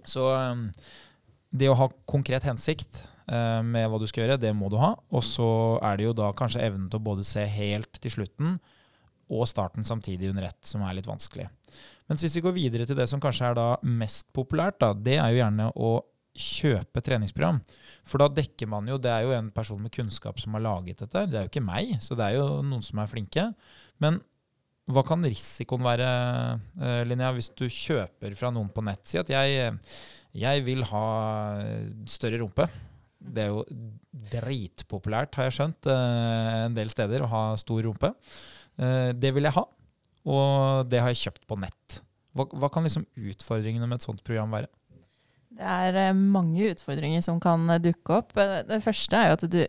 [0.07, 0.69] Så um,
[1.57, 4.93] det å ha konkret hensikt med hva du skal gjøre, det må du ha.
[5.11, 5.47] Og så
[5.83, 8.59] er det jo da kanskje evnen til å både se helt til slutten
[9.35, 11.49] og starten samtidig under ett, som er litt vanskelig.
[12.07, 15.19] Mens hvis vi går videre til det som kanskje er da mest populært, da, det
[15.19, 15.91] er jo gjerne å
[16.37, 17.59] kjøpe treningsprogram.
[18.07, 21.01] For da dekker man jo Det er jo en person med kunnskap som har laget
[21.01, 21.27] dette.
[21.33, 23.47] Det er jo ikke meg, så det er jo noen som er flinke.
[24.03, 24.21] Men
[24.87, 26.11] hva kan risikoen være,
[26.79, 29.03] eh, Linnea, hvis du kjøper fra noen på nett?
[29.09, 29.73] Si at jeg,
[30.37, 31.07] jeg vil ha
[32.07, 32.69] større rumpe.
[33.17, 33.65] Det er jo
[34.33, 38.13] dritpopulært, har jeg skjønt, eh, en del steder å ha stor rumpe.
[38.79, 39.65] Eh, Det vil jeg ha,
[40.27, 42.01] og det har jeg kjøpt på nett.
[42.37, 44.69] Hva, hva kan liksom utfordringene med et sånt program være?
[45.57, 48.35] Det er eh, mange utfordringer som kan dukke opp.
[48.37, 49.63] Det første er jo at du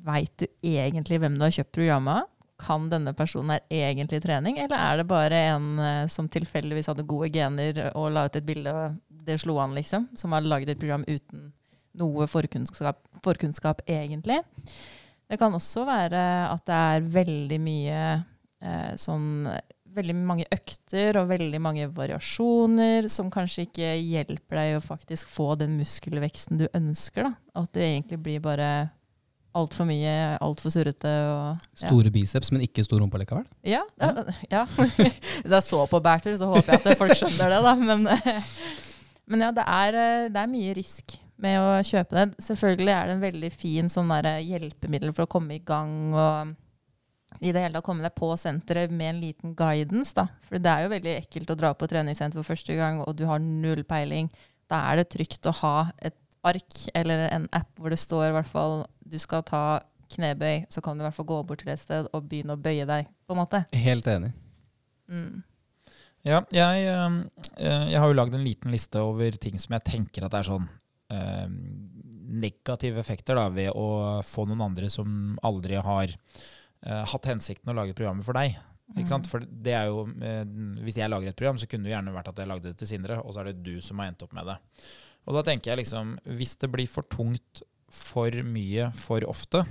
[0.00, 2.36] veit du egentlig hvem du har kjøpt programmet av?
[2.60, 7.30] kan denne personen her egentlig trening, eller er det bare en som tilfeldigvis hadde gode
[7.32, 10.10] gener og la ut et bilde, og det slo an, liksom?
[10.12, 11.54] Som har laget et program uten
[11.98, 14.40] noe forkunnskap, forkunnskap egentlig.
[15.30, 18.00] Det kan også være at det er veldig mye
[18.62, 19.50] eh, sånn
[19.90, 25.56] Veldig mange økter og veldig mange variasjoner som kanskje ikke hjelper deg å faktisk få
[25.58, 27.26] den muskelveksten du ønsker.
[27.26, 27.32] da.
[27.58, 28.68] At det egentlig blir bare
[29.58, 31.10] altfor mye, altfor surrete.
[31.10, 31.88] Og, ja.
[31.88, 33.48] Store biceps, men ikke stor rumpe likevel.
[33.66, 33.82] Ja.
[33.98, 34.12] ja,
[34.54, 34.62] ja.
[34.76, 37.74] Hvis jeg så på Bertil, så håper jeg at folk skjønner det, da.
[37.82, 38.06] Men,
[39.30, 42.42] men ja, det er, det er, mye risk med å kjøpe det.
[42.44, 45.94] Selvfølgelig er det en veldig fin sånn der hjelpemiddel for å komme i gang.
[46.14, 46.56] og
[47.38, 50.12] i det hele tatt komme deg på senteret med en liten guidance.
[50.16, 50.26] da.
[50.44, 53.24] For det er jo veldig ekkelt å dra på treningssenter for første gang, og du
[53.28, 54.28] har null peiling.
[54.70, 56.16] Da er det trygt å ha et
[56.46, 59.80] ark eller en app hvor det står i hvert fall du skal ta
[60.10, 62.60] knebøy, så kan du i hvert fall gå bort til et sted og begynne å
[62.60, 63.08] bøye deg.
[63.26, 63.62] på en måte.
[63.76, 64.32] Helt enig.
[65.10, 65.42] Mm.
[66.26, 66.84] Ja, jeg,
[67.56, 70.66] jeg, har jo lagd en liten liste over ting som jeg tenker at er sånn
[70.66, 70.79] eh,
[72.30, 77.76] negative effekter da, ved å få noen andre som aldri har uh, hatt hensikten å
[77.76, 78.58] lage programmet for deg.
[78.96, 79.28] Ikke sant?
[79.30, 80.42] For det er jo, uh,
[80.84, 82.90] Hvis jeg lager et program, så kunne det gjerne vært at jeg lagde det til
[82.90, 84.58] Sindre, og så er det du som har endt opp med det.
[85.28, 89.64] Og da tenker jeg liksom, Hvis det blir for tungt for mye for ofte,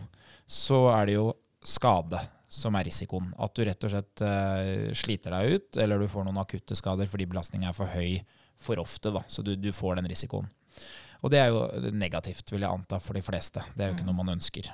[0.50, 1.30] så er det jo
[1.64, 2.20] skade
[2.50, 3.30] som er risikoen.
[3.40, 7.08] At du rett og slett uh, sliter deg ut, eller du får noen akutte skader
[7.08, 8.20] fordi belastningen er for høy
[8.60, 9.14] for ofte.
[9.16, 10.50] da, Så du, du får den risikoen.
[11.20, 13.64] Og det er jo negativt, vil jeg anta, for de fleste.
[13.76, 14.70] Det er jo ikke noe man ønsker.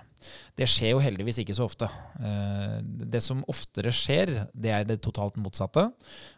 [0.57, 1.89] Det skjer jo heldigvis ikke så ofte.
[2.21, 5.87] Eh, det som oftere skjer, det er det totalt motsatte.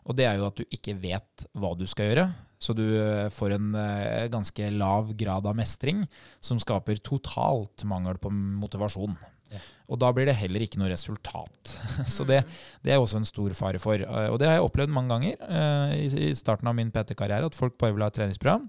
[0.07, 2.27] Og det er jo at du ikke vet hva du skal gjøre.
[2.63, 6.05] Så du eh, får en eh, ganske lav grad av mestring
[6.39, 9.17] som skaper totalt mangel på motivasjon.
[9.51, 9.59] Ja.
[9.91, 11.75] Og da blir det heller ikke noe resultat.
[12.15, 12.41] Så det,
[12.83, 13.99] det, er også en stor fare for.
[14.31, 17.95] Og det har jeg opplevd mange ganger i starten av min PT-karriere, at folk bare
[17.95, 18.67] vil ha et treningsprogram.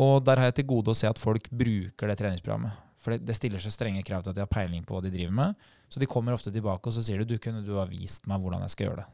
[0.00, 2.78] Og der har jeg til gode å se at folk bruker det treningsprogrammet.
[3.02, 5.10] For det, det stiller så strenge krav til at de har peiling på hva de
[5.12, 5.66] driver med.
[5.90, 8.40] Så de kommer ofte tilbake og så sier du, du kunne du ha vist meg
[8.40, 9.08] hvordan jeg skal gjøre det.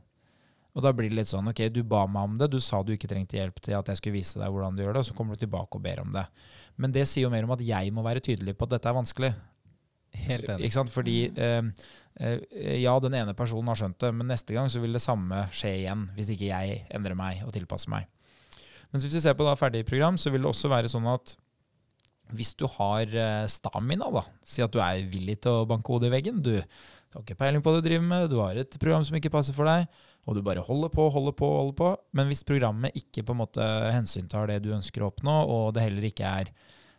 [0.78, 2.92] Og da blir det litt sånn ok, du ba meg om det, du sa du
[2.94, 5.16] ikke trengte hjelp til at jeg skulle vise deg hvordan du gjør det, og så
[5.18, 6.22] kommer du tilbake og ber om det.
[6.78, 8.94] Men det sier jo mer om at jeg må være tydelig på at dette er
[8.94, 9.32] vanskelig.
[10.28, 10.68] Helt enig.
[10.68, 10.92] Ikke sant?
[10.92, 11.88] Fordi eh,
[12.20, 15.48] eh, ja, den ene personen har skjønt det, men neste gang så vil det samme
[15.50, 18.06] skje igjen hvis ikke jeg endrer meg og tilpasser meg.
[18.92, 21.34] Mens hvis vi ser på da ferdig program, så vil det også være sånn at
[22.36, 26.10] hvis du har eh, stamina, da, si at du er villig til å banke hodet
[26.10, 28.78] i veggen, du, du har ikke peiling på hva du driver med, du har et
[28.80, 29.88] program som ikke passer for deg,
[30.28, 31.92] og du bare holder på, holder på, holder på.
[32.16, 33.64] Men hvis programmet ikke på en måte
[33.94, 36.52] hensyntar det du ønsker å oppnå, og det heller ikke er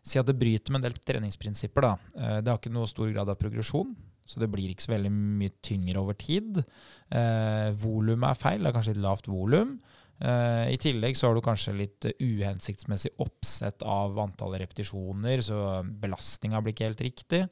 [0.10, 1.92] Si at det bryter med en del treningsprinsipper, da.
[2.16, 3.92] Eh, det har ikke noe stor grad av progresjon,
[4.26, 6.62] så det blir ikke så veldig mye tyngre over tid.
[7.12, 9.76] Eh, volumet er feil, det er kanskje et lavt volum.
[10.20, 16.60] Uh, I tillegg så har du kanskje litt uhensiktsmessig oppsett av antall repetisjoner, så belastninga
[16.64, 17.44] blir ikke helt riktig.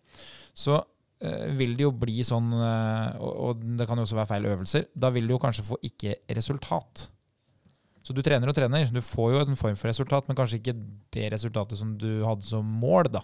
[0.51, 4.49] Så uh, vil det jo bli sånn, og, og, det kan jo også være feil
[4.51, 7.07] øvelser, da vil du jo kanskje få ikke resultat.
[8.07, 10.77] Så du trener og trener, du får jo en form for resultat, men kanskje ikke
[11.11, 13.23] det resultatet som du hadde som mål, da.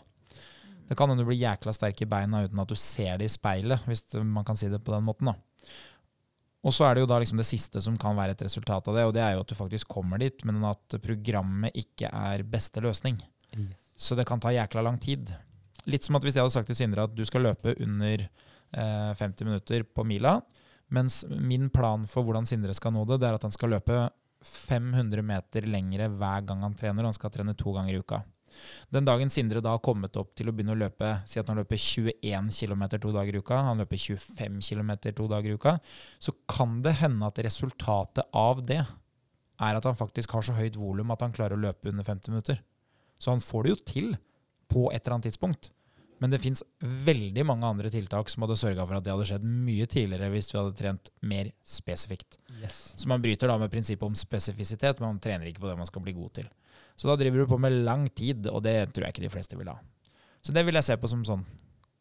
[0.90, 3.32] Det kan hende du blir jækla sterk i beina uten at du ser det i
[3.32, 5.32] speilet, hvis man kan si det på den måten.
[5.32, 5.38] da.
[6.64, 8.96] Og så er det jo da liksom det siste som kan være et resultat av
[8.96, 12.46] det, og det er jo at du faktisk kommer dit, men at programmet ikke er
[12.48, 13.20] beste løsning.
[13.52, 13.90] Yes.
[14.00, 15.34] Så det kan ta jækla lang tid.
[15.92, 19.12] Litt som at hvis jeg hadde sagt til Sindre at du skal løpe under eh,
[19.20, 20.38] 50 minutter på mila,
[20.94, 24.06] mens min plan for hvordan Sindre skal nå det, det er at han skal løpe
[24.44, 28.24] 500 meter lengre hver gang han trener, og han skal trene to ganger i uka.
[28.94, 31.60] Den dagen Sindre da har kommet opp til å begynne å løpe, si at han
[31.62, 35.78] løper 21 km to dager i uka, han løper 25 km to dager i uka,
[36.20, 38.82] så kan det hende at resultatet av det
[39.64, 42.34] er at han faktisk har så høyt volum at han klarer å løpe under 50
[42.34, 42.60] minutter.
[43.20, 44.12] Så han får det jo til
[44.74, 45.72] på et eller annet tidspunkt.
[46.24, 49.44] Men det fins veldig mange andre tiltak som hadde sørga for at det hadde skjedd
[49.44, 52.38] mye tidligere hvis vi hadde trent mer spesifikt.
[52.62, 52.94] Yes.
[52.96, 55.90] Så man bryter da med prinsippet om spesifisitet, men man trener ikke på det man
[55.90, 56.48] skal bli god til.
[56.96, 59.60] Så da driver du på med lang tid, og det tror jeg ikke de fleste
[59.60, 59.78] vil ha.
[60.44, 61.46] Så det vil jeg se på som sånn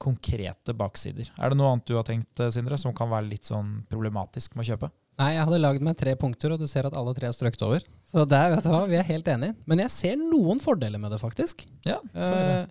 [0.02, 1.28] konkrete baksider.
[1.38, 4.56] Er det noe annet du har tenkt, eh, Sindre, som kan være litt sånn problematisk
[4.56, 4.90] med å kjøpe?
[5.20, 7.62] Nei, jeg hadde lagd meg tre punkter, og du ser at alle tre er strøkt
[7.62, 7.84] over.
[8.10, 9.54] Så der, vet du hva, vi er helt enige.
[9.70, 11.62] Men jeg ser noen fordeler med det, faktisk.
[11.86, 12.66] Ja, eh,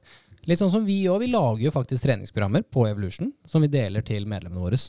[0.49, 1.22] litt sånn som vi òg.
[1.24, 4.82] Vi lager jo faktisk treningsprogrammer på Evolution som vi deler til medlemmene våre.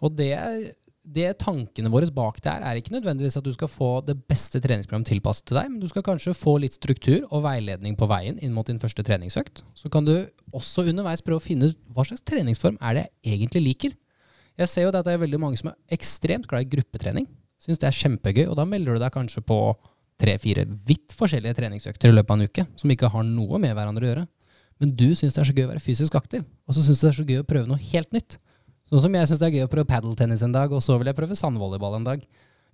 [0.00, 0.32] Og det
[1.06, 4.58] det tankene våre bak det her er ikke nødvendigvis at du skal få det beste
[4.62, 8.40] treningsprogrammet tilpasset til deg, men du skal kanskje få litt struktur og veiledning på veien
[8.42, 9.62] inn mot din første treningsøkt.
[9.78, 10.14] Så kan du
[10.56, 13.96] også underveis prøve å finne ut hva slags treningsform er det jeg egentlig liker.
[14.56, 17.28] Jeg ser jo at det er veldig mange som er ekstremt glad i gruppetrening.
[17.62, 19.60] Syns det er kjempegøy, og da melder du deg kanskje på
[20.20, 24.06] tre-fire vidt forskjellige treningsøkter i løpet av en uke, som ikke har noe med hverandre
[24.06, 24.26] å gjøre.
[24.80, 27.06] Men du syns det er så gøy å være fysisk aktiv, og så syns du
[27.06, 28.38] det er så gøy å prøve noe helt nytt.
[28.86, 31.10] Sånn som jeg syns det er gøy å prøve padeltennis en dag, og så vil
[31.10, 32.20] jeg prøve sandvolleyball en dag.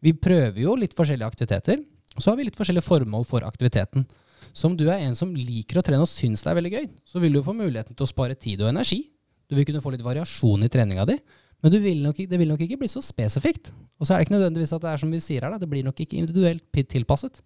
[0.04, 1.80] Vi prøver jo litt forskjellige aktiviteter,
[2.12, 4.04] og så har vi litt forskjellige formål for aktiviteten.
[4.52, 6.90] Så om du er en som liker å trene og syns det er veldig gøy,
[7.08, 9.00] så vil du få muligheten til å spare tid og energi.
[9.48, 11.16] Du vil kunne få litt variasjon i treninga di,
[11.62, 13.70] men vil nok, det vil nok ikke bli så spesifikt.
[13.96, 15.70] Og så er det ikke nødvendigvis at det er som vi sier her, da, det
[15.70, 17.40] blir nok ikke individuelt tilpasset.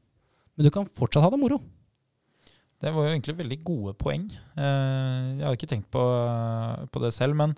[0.57, 1.61] Men du kan fortsatt ha det moro.
[2.81, 4.25] Det var jo egentlig veldig gode poeng.
[4.57, 6.03] Eh, jeg har ikke tenkt på,
[6.93, 7.55] på det selv, men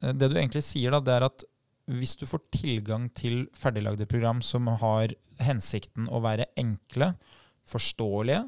[0.00, 1.44] det du egentlig sier, da, det er at
[1.90, 7.14] hvis du får tilgang til ferdiglagde program som har hensikten å være enkle,
[7.70, 8.44] forståelige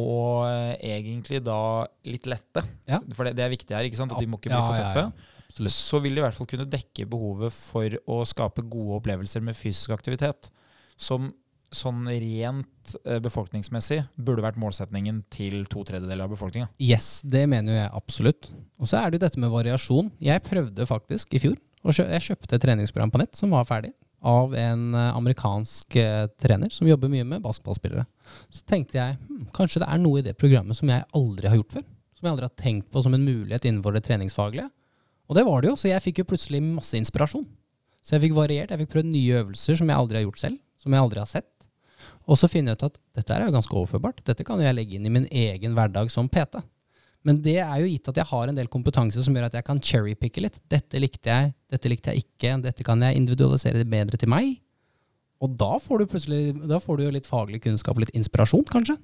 [0.00, 2.98] og eh, egentlig da litt lette, Ja.
[3.12, 4.14] for det, det er viktig her, ikke sant?
[4.14, 5.12] at de må ikke bli for tøffe, ja.
[5.66, 9.44] ja, så vil de i hvert fall kunne dekke behovet for å skape gode opplevelser
[9.44, 10.48] med fysisk aktivitet,
[10.96, 11.28] som
[11.76, 16.70] sånn rent eh, befolkningsmessig burde vært målsetningen til to tredjedeler av befolkninga.
[16.82, 18.50] Yes, det mener jeg absolutt.
[18.80, 20.12] Og så er det jo dette med variasjon.
[20.22, 23.94] Jeg prøvde faktisk i fjor, og jeg kjøpte et treningsprogram på nett som var ferdig,
[24.22, 28.04] av en eh, amerikansk eh, trener som jobber mye med basketballspillere.
[28.54, 31.58] Så tenkte jeg hm, kanskje det er noe i det programmet som jeg aldri har
[31.58, 31.88] gjort før.
[32.14, 34.68] Som jeg aldri har tenkt på som en mulighet innenfor det treningsfaglige.
[35.26, 37.48] Og det var det jo, så jeg fikk jo plutselig masse inspirasjon.
[38.02, 40.58] Så jeg fikk variert, jeg fikk prøvd nye øvelser som jeg aldri har gjort selv,
[40.82, 41.50] som jeg aldri har sett.
[42.30, 44.22] Og så finner jeg ut at dette er jo ganske overførbart.
[44.26, 46.60] Dette kan jeg legge inn i min egen hverdag som PT.
[47.26, 49.66] Men det er jo gitt at jeg har en del kompetanse som gjør at jeg
[49.66, 50.56] kan cherrypicke litt.
[50.70, 54.56] Dette likte jeg, dette likte jeg ikke, dette kan jeg individualisere bedre til meg.
[55.42, 58.96] Og da får du plutselig da får du jo litt faglig kunnskap litt inspirasjon, kanskje.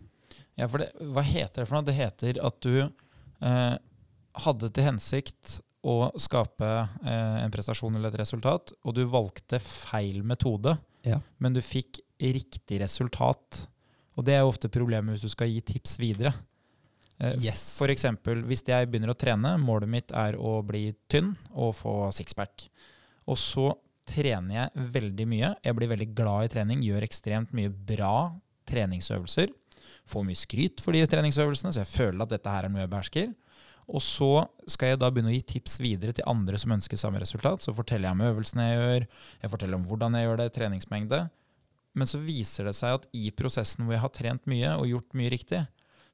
[0.59, 1.87] Ja, for det, hva heter det for noe?
[1.87, 3.75] Det heter at du eh,
[4.45, 6.67] hadde til hensikt å skape
[7.07, 10.75] eh, en prestasjon eller et resultat, og du valgte feil metode,
[11.07, 11.21] Ja.
[11.39, 13.67] men du fikk riktig resultat.
[14.19, 16.35] Og det er jo ofte problemet hvis du skal gi tips videre.
[17.21, 17.77] Eh, Yes.
[17.79, 22.13] For eksempel, hvis jeg begynner å trene, målet mitt er å bli tynn og få
[22.15, 22.69] sixpack.
[23.29, 23.73] Og så
[24.09, 25.55] trener jeg veldig mye.
[25.63, 28.31] Jeg blir veldig glad i trening, gjør ekstremt mye bra
[28.69, 29.53] treningsøvelser.
[30.09, 32.93] Får mye skryt for de treningsøvelsene, så jeg føler at dette her er noe jeg
[32.93, 33.35] behersker.
[33.89, 37.21] Og så skal jeg da begynne å gi tips videre til andre som ønsker samme
[37.23, 37.65] resultat.
[37.65, 39.07] Så forteller jeg om øvelsene jeg gjør,
[39.43, 41.21] jeg forteller om hvordan jeg gjør det, treningsmengde.
[41.99, 45.19] Men så viser det seg at i prosessen hvor jeg har trent mye og gjort
[45.19, 45.65] mye riktig,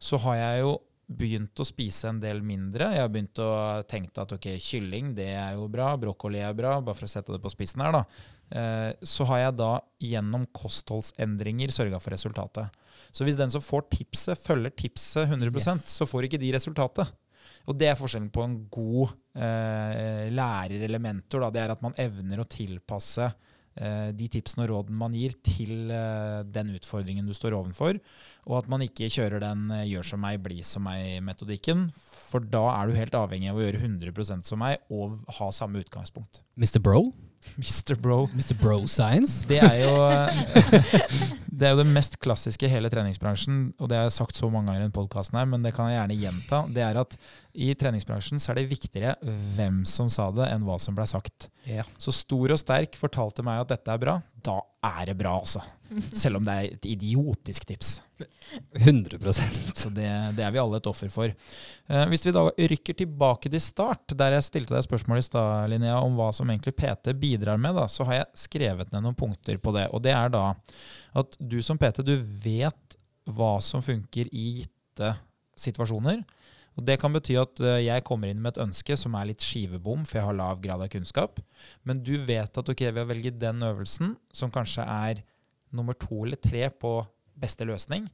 [0.00, 0.74] så har jeg jo
[1.14, 2.86] begynt å spise en del mindre.
[2.96, 3.48] Jeg har begynt å
[3.90, 7.34] tenke at ok, kylling det er jo bra, brokkoli er bra, bare for å sette
[7.34, 8.00] det på spissen her, da.
[8.54, 12.72] Eh, Så har jeg da gjennom kostholdsendringer sørga for resultatet.
[13.12, 15.84] Så hvis den som får tipset, følger tipset 100 Yes.
[15.92, 17.12] så får ikke de resultatet.
[17.68, 21.44] Og det er forskjellen på en god eh, lærer eller mentor.
[21.44, 21.50] Da.
[21.50, 23.28] Det er at man evner å tilpasse
[24.14, 27.98] de tipsene og rådene man gir, til eh, den utfordringen du står overfor.
[28.46, 31.88] Og at man ikke kjører den eh, 'gjør som meg, bli som meg'-metodikken.
[32.30, 35.82] For da er du helt avhengig av å gjøre 100% som meg og ha samme
[35.84, 36.42] utgangspunkt.
[36.56, 36.80] Mr.
[36.82, 37.06] Bro.
[37.56, 37.94] Mr.
[38.00, 38.28] Bro.
[38.34, 38.54] Mr.
[38.60, 39.44] Bro Science.
[39.48, 39.94] Det er jo
[41.54, 44.48] Det er jo det mest klassiske i hele treningsbransjen, og det har jeg sagt så
[44.50, 46.60] mange ganger i denne podkasten men det kan jeg gjerne gjenta.
[46.74, 47.14] Det er at
[47.54, 49.14] i treningsbransjen så er det viktigere
[49.54, 51.48] hvem som sa det, enn hva som ble sagt.
[51.68, 51.86] Ja.
[51.94, 54.16] Så Stor og Sterk fortalte meg at dette er bra.
[54.44, 55.62] Da er det bra, altså.
[56.22, 57.94] Selv om det er et idiotisk tips.
[58.78, 61.30] 100% Så det, det er vi alle et offer for.
[61.30, 65.70] Eh, hvis vi da rykker tilbake til start, der jeg stilte deg spørsmål i stad,
[65.72, 69.18] Linnea, om hva som egentlig PT bidrar med, da, så har jeg skrevet ned noen
[69.18, 69.88] punkter på det.
[69.96, 70.46] Og det er da
[71.20, 75.14] at du som PT, du vet hva som funker i gitte
[75.58, 76.20] situasjoner.
[76.74, 79.44] Og Det kan bety at eh, jeg kommer inn med et ønske som er litt
[79.44, 81.38] skivebom, for jeg har lav grad av kunnskap.
[81.86, 85.22] Men du vet at ok, ved å velge den øvelsen, som kanskje er
[85.74, 86.96] nummer to eller tre på
[87.38, 88.08] beste løsning,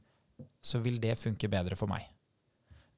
[0.61, 2.05] så vil det funke bedre for meg.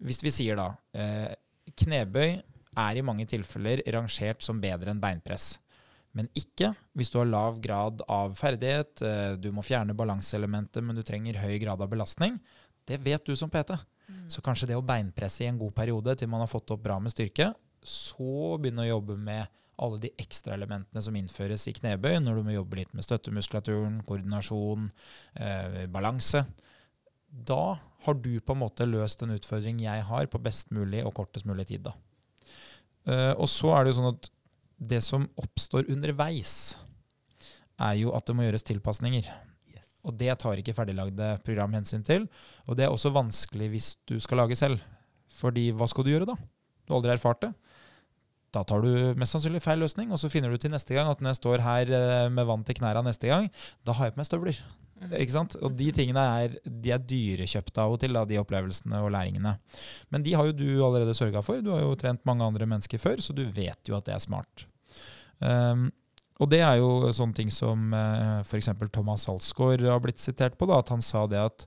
[0.03, 1.31] Hvis vi sier da eh,
[1.79, 2.41] knebøy
[2.73, 5.53] er i mange tilfeller rangert som bedre enn beinpress.
[6.13, 10.97] Men ikke hvis du har lav grad av ferdighet, eh, du må fjerne balanseelementet, men
[10.97, 12.37] du trenger høy grad av belastning.
[12.85, 13.77] Det vet du som PT.
[14.31, 16.99] Så kanskje det å beinpresse i en god periode til man har fått opp bra
[17.01, 17.51] med styrke,
[17.83, 19.47] så begynne å jobbe med
[19.83, 24.01] alle de ekstra elementene som innføres i knebøy, når du må jobbe litt med støttemuskulaturen,
[24.07, 24.91] koordinasjon,
[25.35, 26.45] eh, balanse.
[27.27, 31.15] Da har du på en måte løst en utfordring jeg har på best mulig og
[31.17, 31.89] kortest mulig tid.
[33.07, 34.29] Eh, og så er det jo sånn at
[34.83, 36.75] det som oppstår underveis,
[37.81, 39.25] er jo at det må gjøres tilpasninger.
[40.03, 42.27] Og det tar ikke ferdiglagde program hensyn til.
[42.67, 44.81] Og det er også vanskelig hvis du skal lage selv.
[45.39, 46.37] Fordi hva skal du gjøre da?
[46.83, 47.53] Du har aldri erfart det.
[48.53, 51.21] da tar du mest sannsynlig feil løsning, og så finner du til neste gang at
[51.23, 53.47] når jeg står her eh, med vann til knærne neste gang,
[53.81, 54.59] da har jeg på meg støvler.
[55.09, 55.55] Ikke sant?
[55.65, 59.55] Og de tingene er, de er dyrekjøpte av og til, da, de opplevelsene og læringene.
[60.13, 61.63] Men de har jo du allerede sørga for.
[61.65, 64.23] Du har jo trent mange andre mennesker før, så du vet jo at det er
[64.23, 64.67] smart.
[65.41, 65.89] Um,
[66.43, 68.71] og det er jo sånne ting som eh, f.eks.
[68.91, 70.67] Thomas Halsgaard har blitt sitert på.
[70.67, 71.65] da, At han sa det at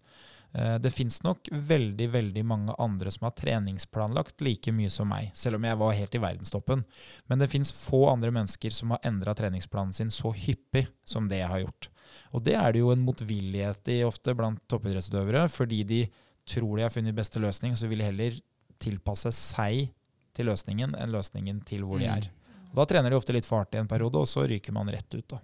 [0.53, 5.31] uh, det fins nok veldig veldig mange andre som har treningsplanlagt like mye som meg,
[5.35, 6.85] selv om jeg var helt i verdenstoppen.
[7.31, 11.41] Men det fins få andre mennesker som har endra treningsplanen sin så hyppig som det
[11.41, 11.91] jeg har gjort.
[12.37, 16.05] Og det er det jo en motvillighet i ofte blant toppidrettsutøvere, fordi de
[16.47, 18.43] tror de har funnet beste løsning, så vil de heller
[18.83, 19.89] tilpasse seg
[20.37, 22.29] til løsningen enn løsningen til hvor de er.
[22.29, 22.46] Og
[22.77, 25.27] da trener de ofte litt fart i en periode, og så ryker man rett ut.
[25.33, 25.43] da.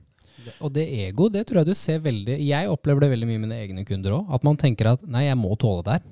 [0.64, 3.48] Og det ego, det tror jeg du ser veldig Jeg opplever det veldig mye med
[3.50, 4.32] mine egne kunder òg.
[4.34, 6.04] At man tenker at nei, jeg må tåle det her.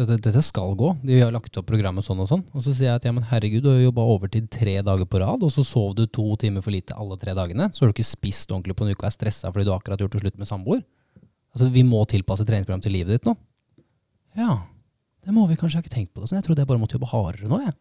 [0.00, 0.94] Dette, dette skal gå.
[1.04, 2.44] De har lagt opp programmet sånn og sånn.
[2.54, 5.20] Og så sier jeg at ja, men herregud, du har jobba overtid tre dager på
[5.20, 7.68] rad, og så sov du to timer for lite alle tre dagene.
[7.74, 9.98] Så har du ikke spist ordentlig på en uke og er stressa fordi du akkurat
[9.98, 10.82] har gjort det slutt med samboer.
[11.50, 13.34] Altså, vi må tilpasse treningsprogram til livet ditt nå.
[14.38, 14.60] Ja,
[15.26, 15.80] det må vi kanskje.
[15.80, 16.38] Jeg har ikke tenkt på det sånn.
[16.38, 17.76] Jeg trodde jeg bare måtte jobbe hardere nå, jeg.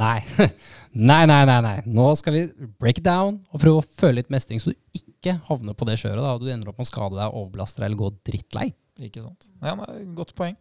[0.00, 0.20] Nei.
[1.10, 1.76] nei, nei, nei, nei.
[1.92, 2.44] Nå skal vi
[2.80, 6.24] break down og prøve å føle litt mestring, så du ikke havner på det kjøret
[6.24, 8.70] da, og du ender opp med å skade deg, overbelaste deg eller gå drittlei.
[9.00, 9.48] Ikke sant.
[9.62, 10.56] Ja, nei, Godt poeng.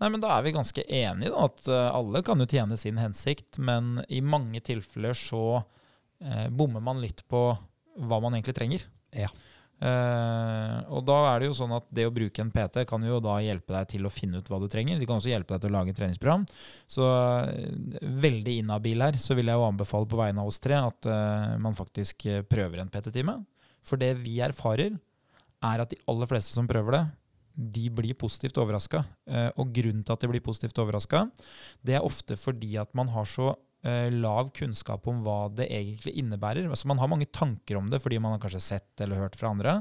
[0.00, 3.00] Nei, men Da er vi ganske enige, da, at uh, alle kan jo tjene sin
[3.00, 8.86] hensikt, men i mange tilfeller så eh, bommer man litt på hva man egentlig trenger.
[9.12, 9.28] Ja.
[9.82, 13.16] Uh, og da er det jo sånn at det å bruke en PT kan jo
[13.24, 15.00] da hjelpe deg til å finne ut hva du trenger.
[15.00, 16.44] De kan også hjelpe deg til å lage et treningsprogram.
[16.86, 17.08] Så
[18.22, 21.08] veldig inhabil her, så vil jeg jo anbefale på vegne av oss tre at
[21.62, 23.40] man faktisk prøver en PT-time.
[23.82, 24.94] For det vi erfarer,
[25.62, 27.02] er at de aller fleste som prøver det,
[27.74, 29.02] de blir positivt overraska.
[29.58, 31.26] Og grunnen til at de blir positivt overraska,
[31.82, 33.52] det er ofte fordi at man har så
[34.14, 36.68] lav kunnskap om hva det egentlig innebærer.
[36.70, 39.50] Altså Man har mange tanker om det fordi man har kanskje sett eller hørt fra
[39.50, 39.80] andre.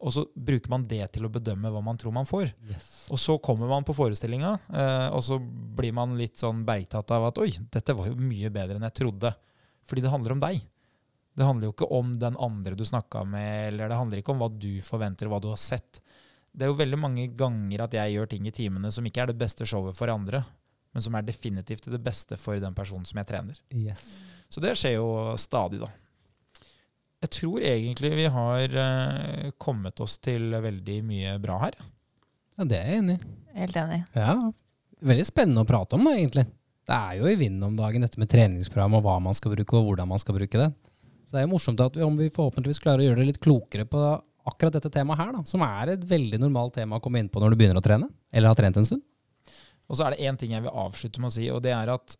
[0.00, 2.50] Og så bruker man det til å bedømme hva man tror man får.
[2.68, 2.88] Yes.
[3.12, 7.30] Og så kommer man på forestillinga, eh, og så blir man litt sånn bergtatt av
[7.30, 9.32] at oi, dette var jo mye bedre enn jeg trodde.
[9.88, 10.60] Fordi det handler om deg.
[11.36, 14.44] Det handler jo ikke om den andre du snakka med, eller det handler ikke om
[14.44, 16.00] hva du forventer, hva du har sett
[16.56, 19.32] det er jo veldig mange ganger at jeg gjør ting i timene som ikke er
[19.32, 20.40] det beste showet for andre,
[20.96, 23.58] men som er definitivt det beste for den personen som jeg trener.
[23.76, 24.06] Yes.
[24.48, 25.90] Så det skjer jo stadig, da.
[27.20, 31.76] Jeg tror egentlig vi har uh, kommet oss til veldig mye bra her.
[32.56, 33.34] Ja, det er jeg enig i.
[33.60, 33.98] Helt enig.
[34.16, 34.36] Ja,
[35.12, 36.46] veldig spennende å prate om, da, egentlig.
[36.86, 39.76] Det er jo i vinden om dagen, dette med treningsprogram og hva man skal bruke,
[39.76, 40.70] og hvordan man skal bruke det.
[41.26, 43.42] Så det er jo morsomt at vi, om vi forhåpentligvis klarer å gjøre det litt
[43.42, 44.00] klokere på
[44.46, 47.42] akkurat dette temaet her, da, som er et veldig normalt tema å komme inn på
[47.42, 49.02] når du begynner å trene, eller har trent en stund.
[49.86, 51.92] Og så er det én ting jeg vil avslutte med å si, og det er
[51.92, 52.16] at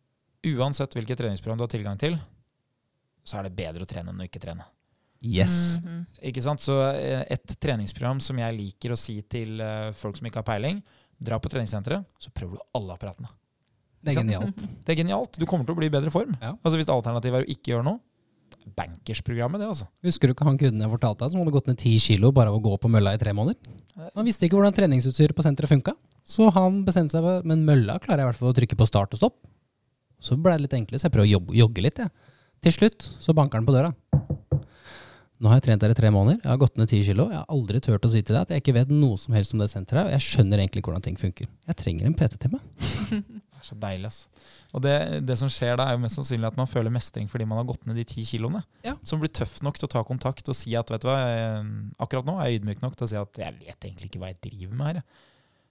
[0.46, 2.18] uansett hvilket treningsprogram du har tilgang til,
[3.26, 4.66] så er det bedre å trene enn å ikke trene.
[5.24, 5.80] Yes.
[5.82, 6.04] Mhm.
[6.30, 6.62] Ikke sant?
[6.62, 10.46] Så eh, et treningsprogram som jeg liker å si til eh, folk som ikke har
[10.46, 10.82] peiling,
[11.18, 13.30] dra på treningssenteret, så prøver du alle apparatene.
[14.04, 14.66] Det er genialt.
[14.86, 15.38] Det er genialt.
[15.40, 16.36] Du kommer til å bli i bedre form.
[16.38, 16.54] Ja.
[16.60, 18.02] Altså Hvis alternativet er å ikke gjøre noe,
[18.76, 19.86] bankersprogrammet, det, altså.
[20.06, 22.50] Husker du ikke han kunden jeg fortalte deg, som hadde gått ned ti kilo bare
[22.52, 23.58] av å gå på mølla i tre måneder?
[24.14, 25.94] Han visste ikke hvordan treningsutstyret på senteret funka,
[26.26, 28.88] så han bestemte seg for men mølla klarer jeg i hvert fall å trykke på
[28.88, 29.36] start og stopp.
[30.22, 32.00] Så ble det litt enklere, så jeg prøver å jogge, jogge litt.
[32.02, 32.08] Ja.
[32.66, 33.92] Til slutt så banker han på døra.
[35.36, 37.26] Nå har jeg trent her i tre måneder, jeg har gått ned ti kilo.
[37.28, 39.52] Jeg har aldri turt å si til deg at jeg ikke vet noe som helst
[39.52, 41.50] om det senteret, og jeg skjønner egentlig hvordan ting funker.
[41.68, 42.62] Jeg trenger en PT-time.
[43.56, 44.48] Det er så deilig, ass.
[44.76, 44.92] Og det,
[45.24, 47.64] det som skjer da, er jo mest sannsynlig at man føler mestring fordi man har
[47.64, 48.60] gått ned de ti kiloene.
[48.84, 48.92] Ja.
[49.00, 51.62] Som blir tøff nok til å ta kontakt og si at vet du hva, jeg,
[52.04, 54.28] akkurat nå er jeg ydmyk nok til å si at jeg vet egentlig ikke hva
[54.34, 55.24] jeg driver med her.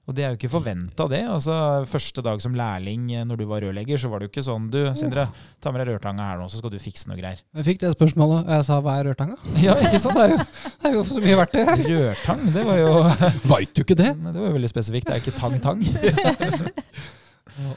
[0.05, 1.23] Og det er jo ikke forventa, det.
[1.25, 1.55] Altså,
[1.89, 4.67] Første dag som lærling eh, når du var rørlegger, så var det jo ikke sånn
[4.73, 5.25] Du, Sindre,
[5.63, 7.41] ta med deg rørtanga her nå, så skal du fikse noe greier.
[7.57, 9.37] Jeg fikk det spørsmålet, og jeg sa hva er rørtanga?
[9.65, 10.19] Ja, ikke sant?
[10.21, 11.83] Det er jo, det er jo så mye verktøy her.
[11.89, 12.91] Rørtang, det var jo
[13.55, 14.11] Veit du ikke det?
[14.21, 15.09] Det var jo veldig spesifikt.
[15.09, 15.81] Det er ikke tang-tang.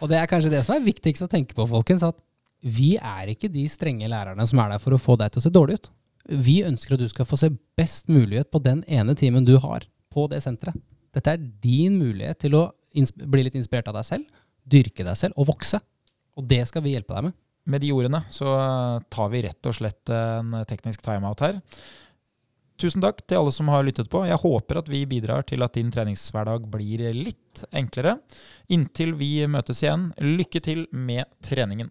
[0.03, 2.05] Og det er kanskje det som er viktigst å tenke på, folkens.
[2.05, 2.19] At
[2.61, 5.47] vi er ikke de strenge lærerne som er der for å få deg til å
[5.47, 5.91] se dårlig ut.
[6.29, 7.49] Vi ønsker at du skal få se
[7.79, 10.77] best mulig ut på den ene timen du har på det senteret.
[11.15, 12.65] Dette er din mulighet til å
[13.29, 15.81] bli litt inspirert av deg selv, dyrke deg selv og vokse.
[16.39, 17.39] Og det skal vi hjelpe deg med.
[17.69, 18.49] Med de ordene så
[19.13, 21.59] tar vi rett og slett en teknisk timeout her.
[22.79, 24.23] Tusen takk til alle som har lyttet på.
[24.29, 28.21] Jeg håper at vi bidrar til at din treningshverdag blir litt enklere.
[28.71, 31.91] Inntil vi møtes igjen, lykke til med treningen.